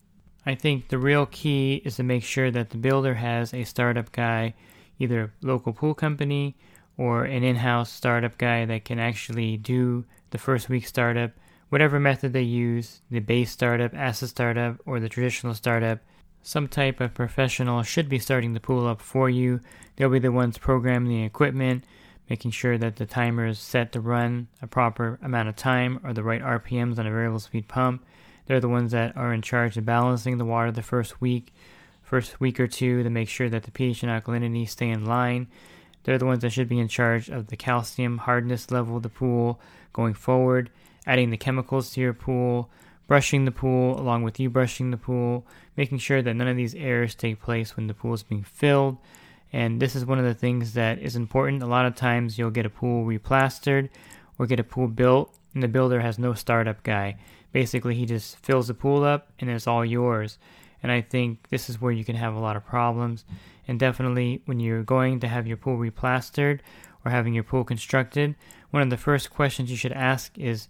I 0.46 0.56
think 0.56 0.90
the 0.90 0.98
real 0.98 1.26
key 1.26 1.82
is 1.86 1.96
to 1.96 2.04
make 2.04 2.24
sure 2.24 2.52
that 2.52 2.70
the 2.70 2.78
builder 2.78 3.16
has 3.16 3.54
a 3.54 3.64
startup 3.64 4.12
guy, 4.12 4.54
either 5.00 5.24
a 5.24 5.46
local 5.46 5.74
pool 5.74 5.94
company 5.94 6.58
or 6.98 7.24
an 7.24 7.44
in 7.44 7.56
house 7.56 7.92
startup 7.92 8.38
guy 8.38 8.66
that 8.66 8.86
can 8.86 9.00
actually 9.00 9.58
do 9.58 10.06
the 10.34 10.38
first 10.38 10.68
week 10.68 10.86
startup, 10.86 11.32
whatever 11.70 12.00
method 12.00 12.34
they 12.34 12.42
use 12.42 13.02
the 13.10 13.22
base 13.22 13.50
startup, 13.50 13.94
acid 13.94 14.28
startup, 14.28 14.76
or 14.86 15.00
the 15.00 15.08
traditional 15.08 15.54
startup 15.54 16.00
some 16.44 16.68
type 16.68 17.00
of 17.00 17.14
professional 17.14 17.82
should 17.84 18.10
be 18.10 18.20
starting 18.20 18.54
the 18.54 18.60
pool 18.60 18.86
up 18.86 19.02
for 19.02 19.30
you. 19.30 19.62
They'll 19.96 20.10
be 20.10 20.20
the 20.20 20.32
ones 20.32 20.58
programming 20.58 21.10
the 21.10 21.24
equipment, 21.24 21.86
making 22.30 22.52
sure 22.52 22.78
that 22.78 22.98
the 22.98 23.06
timer 23.06 23.48
is 23.48 23.60
set 23.60 23.94
to 23.94 24.02
run 24.02 24.50
a 24.62 24.68
proper 24.68 25.18
amount 25.24 25.48
of 25.48 25.56
time 25.56 26.02
or 26.04 26.12
the 26.12 26.22
right 26.22 26.42
RPMs 26.42 27.00
on 27.00 27.08
a 27.08 27.12
variable 27.12 27.40
speed 27.40 27.70
pump. 27.70 28.06
They're 28.46 28.60
the 28.60 28.68
ones 28.68 28.92
that 28.92 29.16
are 29.16 29.34
in 29.34 29.42
charge 29.42 29.78
of 29.78 29.86
balancing 29.86 30.38
the 30.38 30.46
water 30.46 30.72
the 30.72 30.82
first 30.82 31.22
week, 31.22 31.54
first 32.02 32.42
week 32.42 32.60
or 32.60 32.68
two 32.68 33.04
to 33.04 33.10
make 33.10 33.30
sure 33.30 33.50
that 33.50 33.64
the 33.64 33.72
pH 33.72 34.04
and 34.04 34.12
alkalinity 34.12 34.68
stay 34.68 34.90
in 34.90 35.06
line. 35.06 35.48
They're 36.04 36.18
the 36.18 36.26
ones 36.26 36.42
that 36.42 36.52
should 36.52 36.70
be 36.70 36.80
in 36.80 36.88
charge 36.88 37.30
of 37.30 37.48
the 37.48 37.58
calcium 37.58 38.20
hardness 38.20 38.72
level 38.72 38.98
of 38.98 39.04
the 39.04 39.10
pool 39.10 39.60
going 39.94 40.14
forward, 40.14 40.70
adding 41.06 41.30
the 41.30 41.38
chemicals 41.38 41.92
to 41.92 42.02
your 42.02 42.14
pool, 42.14 42.70
brushing 43.08 43.46
the 43.46 43.52
pool 43.52 44.00
along 44.00 44.24
with 44.24 44.40
you 44.40 44.50
brushing 44.50 44.92
the 44.92 44.98
pool, 44.98 45.46
making 45.78 45.98
sure 45.98 46.22
that 46.22 46.34
none 46.34 46.48
of 46.48 46.58
these 46.58 46.76
errors 46.76 47.16
take 47.16 47.42
place 47.42 47.76
when 47.76 47.88
the 47.88 47.94
pool 47.94 48.14
is 48.14 48.24
being 48.24 48.44
filled. 48.44 48.98
And 49.52 49.80
this 49.80 49.96
is 49.96 50.06
one 50.06 50.18
of 50.18 50.26
the 50.26 50.34
things 50.34 50.74
that 50.74 51.00
is 51.00 51.16
important. 51.16 51.62
A 51.62 51.68
lot 51.68 51.86
of 51.86 51.96
times 51.96 52.38
you'll 52.38 52.50
get 52.50 52.66
a 52.66 52.70
pool 52.70 53.06
replastered 53.06 53.90
or 54.40 54.48
get 54.48 54.60
a 54.60 54.64
pool 54.64 54.88
built, 54.88 55.38
and 55.54 55.62
the 55.62 55.68
builder 55.68 56.02
has 56.02 56.18
no 56.18 56.34
startup 56.34 56.82
guy. 56.84 57.18
Basically, 57.52 57.94
he 57.94 58.08
just 58.08 58.38
fills 58.38 58.68
the 58.68 58.74
pool 58.74 59.04
up 59.04 59.32
and 59.40 59.50
it's 59.50 59.68
all 59.68 59.86
yours. 59.86 60.40
And 60.84 60.92
I 60.92 61.02
think 61.02 61.50
this 61.50 61.70
is 61.70 61.82
where 61.82 61.92
you 61.92 62.06
can 62.06 62.16
have 62.16 62.36
a 62.36 62.40
lot 62.40 62.56
of 62.56 62.66
problems. 62.66 63.26
And 63.68 63.80
definitely, 63.80 64.42
when 64.46 64.60
you're 64.60 64.84
going 64.84 65.20
to 65.22 65.28
have 65.28 65.48
your 65.48 65.58
pool 65.58 65.78
replastered 65.78 66.60
or 67.04 67.12
having 67.12 67.34
your 67.34 67.44
pool 67.44 67.64
constructed, 67.64 68.36
one 68.70 68.84
of 68.84 68.90
the 68.90 68.98
first 68.98 69.32
questions 69.32 69.72
you 69.72 69.78
should 69.78 69.94
ask 69.94 70.38
is 70.38 70.68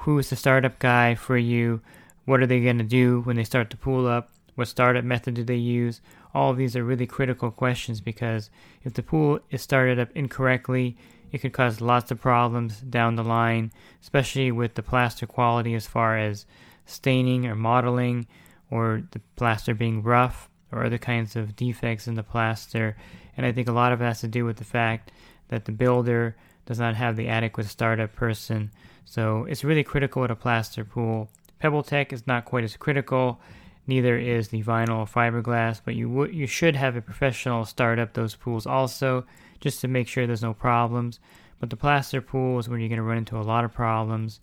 who 0.00 0.18
is 0.18 0.30
the 0.30 0.36
startup 0.36 0.78
guy 0.78 1.14
for 1.14 1.36
you? 1.36 1.80
What 2.26 2.40
are 2.40 2.46
they 2.46 2.60
going 2.60 2.78
to 2.78 2.84
do 2.84 3.22
when 3.22 3.36
they 3.36 3.44
start 3.44 3.70
to 3.70 3.76
pool 3.76 4.06
up? 4.06 4.30
What 4.54 4.68
startup 4.68 5.04
method 5.04 5.34
do 5.34 5.42
they 5.42 5.56
use? 5.56 6.02
all 6.34 6.50
of 6.50 6.56
these 6.56 6.76
are 6.76 6.84
really 6.84 7.06
critical 7.06 7.50
questions 7.50 8.00
because 8.00 8.50
if 8.84 8.94
the 8.94 9.02
pool 9.02 9.40
is 9.50 9.62
started 9.62 9.98
up 9.98 10.08
incorrectly, 10.14 10.96
it 11.30 11.38
could 11.38 11.52
cause 11.52 11.80
lots 11.80 12.10
of 12.10 12.20
problems 12.20 12.80
down 12.80 13.16
the 13.16 13.24
line, 13.24 13.72
especially 14.00 14.50
with 14.50 14.74
the 14.74 14.82
plaster 14.82 15.26
quality 15.26 15.74
as 15.74 15.86
far 15.86 16.18
as 16.18 16.46
staining 16.86 17.46
or 17.46 17.54
mottling 17.54 18.26
or 18.72 19.02
the 19.10 19.20
plaster 19.36 19.74
being 19.74 20.02
rough 20.02 20.48
or 20.72 20.82
other 20.82 20.96
kinds 20.96 21.36
of 21.36 21.54
defects 21.54 22.08
in 22.08 22.14
the 22.14 22.22
plaster. 22.22 22.96
And 23.36 23.44
I 23.44 23.52
think 23.52 23.68
a 23.68 23.72
lot 23.72 23.92
of 23.92 24.00
it 24.00 24.04
has 24.04 24.22
to 24.22 24.28
do 24.28 24.46
with 24.46 24.56
the 24.56 24.64
fact 24.64 25.12
that 25.48 25.66
the 25.66 25.72
builder 25.72 26.36
does 26.64 26.78
not 26.78 26.96
have 26.96 27.16
the 27.16 27.28
adequate 27.28 27.66
startup 27.66 28.14
person. 28.14 28.70
So 29.04 29.44
it's 29.44 29.62
really 29.62 29.84
critical 29.84 30.22
with 30.22 30.30
a 30.30 30.34
plaster 30.36 30.86
pool. 30.86 31.28
PebbleTec 31.62 32.14
is 32.14 32.26
not 32.26 32.46
quite 32.46 32.64
as 32.64 32.78
critical. 32.78 33.42
Neither 33.86 34.16
is 34.16 34.48
the 34.48 34.62
vinyl 34.62 35.00
or 35.00 35.06
fiberglass, 35.06 35.82
but 35.84 35.94
you 35.94 36.08
w- 36.08 36.32
you 36.32 36.46
should 36.46 36.74
have 36.74 36.96
a 36.96 37.02
professional 37.02 37.66
start 37.66 37.98
up 37.98 38.14
those 38.14 38.36
pools 38.36 38.66
also, 38.66 39.26
just 39.60 39.82
to 39.82 39.88
make 39.88 40.08
sure 40.08 40.26
there's 40.26 40.40
no 40.40 40.54
problems. 40.54 41.20
But 41.60 41.68
the 41.68 41.76
plaster 41.76 42.22
pool 42.22 42.58
is 42.58 42.70
where 42.70 42.78
you're 42.78 42.88
going 42.88 42.96
to 42.96 43.02
run 43.02 43.18
into 43.18 43.38
a 43.38 43.42
lot 43.42 43.66
of 43.66 43.74
problems 43.74 44.40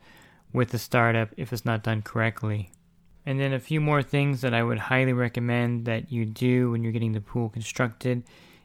with 0.53 0.69
the 0.69 0.77
startup 0.77 1.29
if 1.35 1.51
it's 1.51 1.65
not 1.65 1.81
done 1.81 2.03
correctly. 2.03 2.69
And 3.25 3.39
then 3.39 3.53
a 3.53 3.59
few 3.59 3.81
more 3.81 4.01
things 4.01 4.41
that 4.41 4.53
I 4.53 4.63
would 4.63 4.79
highly 4.79 5.13
recommend 5.13 5.85
that 5.85 6.11
you 6.11 6.25
do 6.25 6.71
when 6.71 6.83
you're 6.83 6.91
getting 6.91 7.11
the 7.11 7.21
pool 7.21 7.49
constructed 7.49 8.23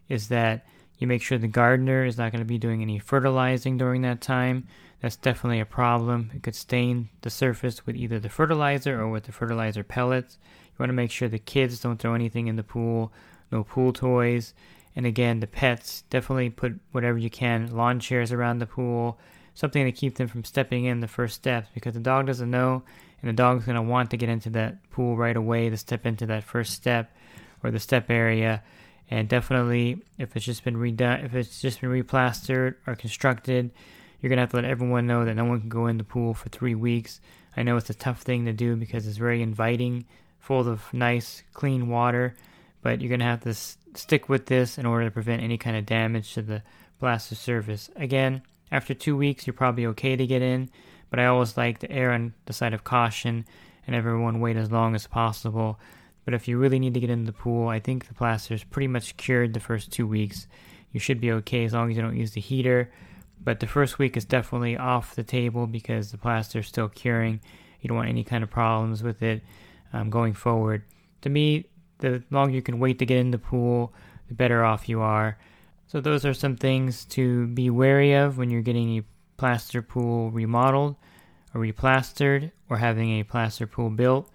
is 0.09 0.29
that 0.29 0.65
you 0.99 1.07
make 1.07 1.23
sure 1.23 1.39
the 1.39 1.49
gardener 1.49 2.05
is 2.05 2.17
not 2.17 2.33
going 2.33 2.41
to 2.41 2.47
be 2.47 2.59
doing 2.59 2.81
any 2.81 2.99
fertilizing 2.99 3.77
during 3.77 4.03
that 4.03 4.21
time. 4.21 4.67
That's 5.01 5.17
definitely 5.17 5.61
a 5.61 5.67
problem. 5.67 6.31
It 6.35 6.43
could 6.43 6.55
stain 6.55 7.11
the 7.23 7.31
surface 7.31 7.85
with 7.85 7.97
either 7.97 8.19
the 8.19 8.29
fertilizer 8.29 9.01
or 9.01 9.09
with 9.09 9.25
the 9.25 9.33
fertilizer 9.33 9.83
pellets. 9.83 10.39
You 10.43 10.77
want 10.79 10.89
to 10.89 10.95
make 10.95 11.11
sure 11.11 11.29
the 11.29 11.39
kids 11.39 11.81
don't 11.81 11.99
throw 11.99 12.15
anything 12.15 12.47
in 12.47 12.57
the 12.57 12.63
pool, 12.63 13.13
no 13.53 13.65
pool 13.65 13.93
toys. 13.93 14.55
And 14.97 15.05
again, 15.05 15.41
the 15.41 15.47
pets, 15.47 16.05
definitely 16.09 16.51
put 16.51 16.79
whatever 16.93 17.19
you 17.19 17.29
can, 17.29 17.75
lawn 17.77 17.99
chairs 18.01 18.33
around 18.33 18.61
the 18.61 18.67
pool, 18.67 19.19
something 19.55 19.85
to 19.85 19.93
keep 19.93 20.17
them 20.17 20.29
from 20.29 20.45
stepping 20.45 20.85
in 20.85 21.01
the 21.01 21.09
first 21.09 21.37
steps 21.37 21.69
because 21.75 21.95
the 21.95 22.01
dog 22.01 22.27
doesn't 22.27 22.51
know 22.51 22.83
and 23.23 23.29
the 23.29 23.35
dog's 23.35 23.65
going 23.65 23.77
to 23.77 23.83
want 23.83 24.11
to 24.11 24.17
get 24.17 24.29
into 24.29 24.51
that 24.51 24.91
pool 24.91 25.17
right 25.17 25.37
away 25.37 25.71
to 25.71 25.77
step 25.77 26.05
into 26.05 26.27
that 26.27 26.45
first 26.45 26.73
step 26.73 27.11
or 27.63 27.71
the 27.71 27.81
step 27.81 28.11
area. 28.11 28.63
And 29.11 29.29
definitely 29.29 30.03
if 30.19 30.37
it's 30.37 30.45
just 30.45 30.65
been 30.65 30.77
redone 30.77 31.25
if 31.25 31.35
it's 31.35 31.61
just 31.61 31.81
been 31.81 31.91
replastered 31.91 32.75
or 32.87 32.95
constructed 32.95 33.71
you're 34.21 34.29
going 34.29 34.39
to 34.39 34.43
have 34.43 34.51
to 34.51 34.57
let 34.57 34.65
everyone 34.65 35.07
know 35.07 35.25
that 35.25 35.35
no 35.35 35.45
one 35.45 35.61
can 35.61 35.69
go 35.69 35.87
in 35.87 35.99
the 35.99 36.05
pool 36.05 36.33
for 36.33 36.49
three 36.49 36.75
weeks. 36.75 37.21
I 37.57 37.63
know 37.63 37.77
it's 37.77 37.91
a 37.91 37.95
tough 37.95 38.23
thing 38.23 38.47
to 38.47 38.53
do 38.53 38.75
because 38.75 39.07
it's 39.07 39.19
very 39.19 39.43
inviting 39.43 40.07
full 40.39 40.69
of 40.69 40.93
nice 40.93 41.43
clean 41.53 41.89
water 41.89 42.35
but 42.83 43.01
you're 43.01 43.09
going 43.09 43.21
to 43.21 43.27
have 43.27 43.43
to 43.43 43.51
s- 43.51 43.79
stick 43.95 44.29
with 44.29 44.47
this 44.47 44.77
in 44.79 44.87
order 44.87 45.07
to 45.07 45.11
prevent 45.11 45.43
any 45.43 45.57
kind 45.57 45.77
of 45.77 45.87
damage 45.87 46.35
to 46.35 46.43
the 46.43 46.63
plaster 47.01 47.35
surface 47.35 47.91
again 47.97 48.43
after 48.71 48.95
two 48.95 49.17
weeks 49.17 49.47
you're 49.47 49.55
probably 49.55 49.87
okay 49.87 50.17
to 50.17 50.27
get 50.27 50.43
in 50.43 50.69
but 51.11 51.19
i 51.19 51.27
always 51.27 51.57
like 51.57 51.79
to 51.79 51.91
err 51.91 52.13
on 52.13 52.35
the 52.47 52.53
side 52.53 52.75
of 52.75 52.85
caution 52.85 53.45
and 53.87 53.95
everyone 53.95 54.41
wait 54.41 54.57
as 54.57 54.71
long 54.71 54.95
as 54.95 55.07
possible 55.07 55.79
but 56.25 56.35
if 56.35 56.49
you 56.49 56.59
really 56.59 56.79
need 56.79 56.95
to 56.95 57.01
get 57.01 57.11
in 57.11 57.25
the 57.25 57.33
pool, 57.33 57.69
I 57.69 57.81
think 57.81 58.09
the 58.09 58.15
plaster 58.15 58.55
is 58.55 58.65
pretty 58.65 58.89
much 58.89 59.17
cured 59.17 59.53
the 59.53 59.61
first 59.61 59.93
two 59.93 60.07
weeks. 60.07 60.47
You 60.93 61.01
should 61.01 61.21
be 61.21 61.33
okay 61.33 61.65
as 61.65 61.75
long 61.75 61.91
as 61.91 61.97
you 61.97 62.03
don't 62.03 62.17
use 62.17 62.33
the 62.33 62.41
heater. 62.41 62.91
But 63.43 63.61
the 63.61 63.67
first 63.67 63.99
week 63.99 64.17
is 64.17 64.25
definitely 64.25 64.77
off 64.77 65.15
the 65.15 65.23
table 65.23 65.67
because 65.67 66.11
the 66.11 66.19
plaster 66.19 66.61
is 66.61 66.67
still 66.67 66.89
curing. 66.89 67.41
You 67.81 67.89
don't 67.89 67.97
want 67.97 68.09
any 68.09 68.25
kind 68.25 68.43
of 68.43 68.51
problems 68.51 69.03
with 69.03 69.23
it 69.23 69.43
um, 69.93 70.09
going 70.09 70.33
forward. 70.33 70.83
To 71.23 71.29
me, 71.29 71.67
the 71.99 72.23
longer 72.31 72.55
you 72.55 72.63
can 72.63 72.79
wait 72.79 72.99
to 73.01 73.07
get 73.07 73.19
in 73.19 73.31
the 73.31 73.39
pool, 73.39 73.93
the 74.29 74.35
better 74.35 74.65
off 74.65 74.89
you 74.89 75.03
are. 75.03 75.37
So, 75.87 76.01
those 76.01 76.25
are 76.25 76.35
some 76.35 76.57
things 76.57 77.05
to 77.07 77.47
be 77.49 77.71
wary 77.71 78.15
of 78.15 78.39
when 78.39 78.51
you're 78.51 78.63
getting 78.63 78.99
a 78.99 79.05
plaster 79.37 79.83
pool 79.83 80.31
remodeled 80.31 80.97
or 81.55 81.61
replastered 81.61 82.53
or 82.69 82.79
having 82.79 83.21
a 83.21 83.23
plaster 83.25 83.67
pool 83.67 83.91
built 83.91 84.31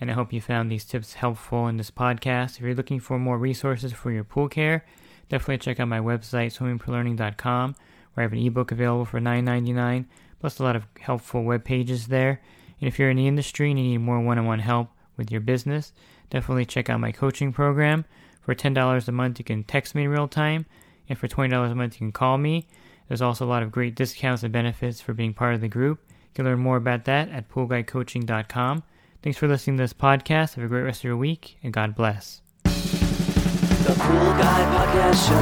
and 0.00 0.10
I 0.10 0.14
hope 0.14 0.32
you 0.32 0.40
found 0.40 0.70
these 0.70 0.84
tips 0.84 1.14
helpful 1.14 1.66
in 1.66 1.76
this 1.76 1.90
podcast. 1.90 2.56
If 2.56 2.60
you're 2.60 2.74
looking 2.74 3.00
for 3.00 3.18
more 3.18 3.38
resources 3.38 3.92
for 3.92 4.12
your 4.12 4.24
pool 4.24 4.48
care, 4.48 4.84
definitely 5.28 5.58
check 5.58 5.80
out 5.80 5.88
my 5.88 5.98
website, 5.98 6.56
swimmingpoollearning.com, 6.56 7.74
where 8.14 8.22
I 8.22 8.24
have 8.24 8.32
an 8.32 8.38
ebook 8.38 8.70
available 8.70 9.04
for 9.04 9.20
$9.99, 9.20 10.06
plus 10.40 10.58
a 10.58 10.62
lot 10.62 10.76
of 10.76 10.86
helpful 11.00 11.42
web 11.42 11.64
pages 11.64 12.06
there. 12.06 12.40
And 12.80 12.86
if 12.86 12.98
you're 12.98 13.10
in 13.10 13.16
the 13.16 13.26
industry 13.26 13.70
and 13.70 13.78
you 13.78 13.86
need 13.86 13.98
more 13.98 14.20
one 14.20 14.38
on 14.38 14.46
one 14.46 14.60
help 14.60 14.90
with 15.16 15.32
your 15.32 15.40
business, 15.40 15.92
definitely 16.30 16.64
check 16.64 16.88
out 16.88 17.00
my 17.00 17.10
coaching 17.10 17.52
program. 17.52 18.04
For 18.40 18.54
$10 18.54 19.08
a 19.08 19.12
month, 19.12 19.38
you 19.38 19.44
can 19.44 19.64
text 19.64 19.94
me 19.94 20.04
in 20.04 20.10
real 20.10 20.28
time, 20.28 20.64
and 21.08 21.18
for 21.18 21.28
$20 21.28 21.70
a 21.70 21.74
month, 21.74 21.94
you 21.94 21.98
can 21.98 22.12
call 22.12 22.38
me. 22.38 22.66
There's 23.08 23.22
also 23.22 23.44
a 23.44 23.48
lot 23.48 23.62
of 23.62 23.72
great 23.72 23.94
discounts 23.94 24.42
and 24.42 24.52
benefits 24.52 25.00
for 25.00 25.14
being 25.14 25.32
part 25.32 25.54
of 25.54 25.60
the 25.60 25.68
group. 25.68 26.00
You 26.10 26.14
can 26.34 26.44
learn 26.44 26.58
more 26.58 26.76
about 26.76 27.04
that 27.06 27.30
at 27.30 27.48
poolguycoaching.com. 27.48 28.82
Thanks 29.22 29.38
for 29.38 29.48
listening 29.48 29.78
to 29.78 29.82
this 29.84 29.92
podcast. 29.92 30.54
Have 30.54 30.64
a 30.64 30.68
great 30.68 30.82
rest 30.82 31.00
of 31.00 31.04
your 31.04 31.16
week, 31.16 31.56
and 31.62 31.72
God 31.72 31.94
bless. 31.96 32.42
The 32.64 33.94
Pool 33.94 34.32
Guy 34.36 34.64
Podcast 34.76 35.28
Show. 35.28 35.34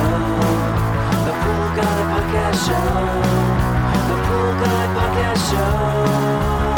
The 1.27 1.33
Pool 1.43 1.69
Guy 1.77 1.99
Podcast 2.13 2.67
Show. 2.67 2.87
The 4.09 4.19
Pool 4.27 4.53
Guy 4.63 4.85
Podcast 4.95 5.43
Show. 5.51 6.77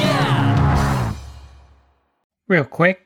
Yeah! 0.00 1.14
Real 2.48 2.64
quick, 2.64 3.05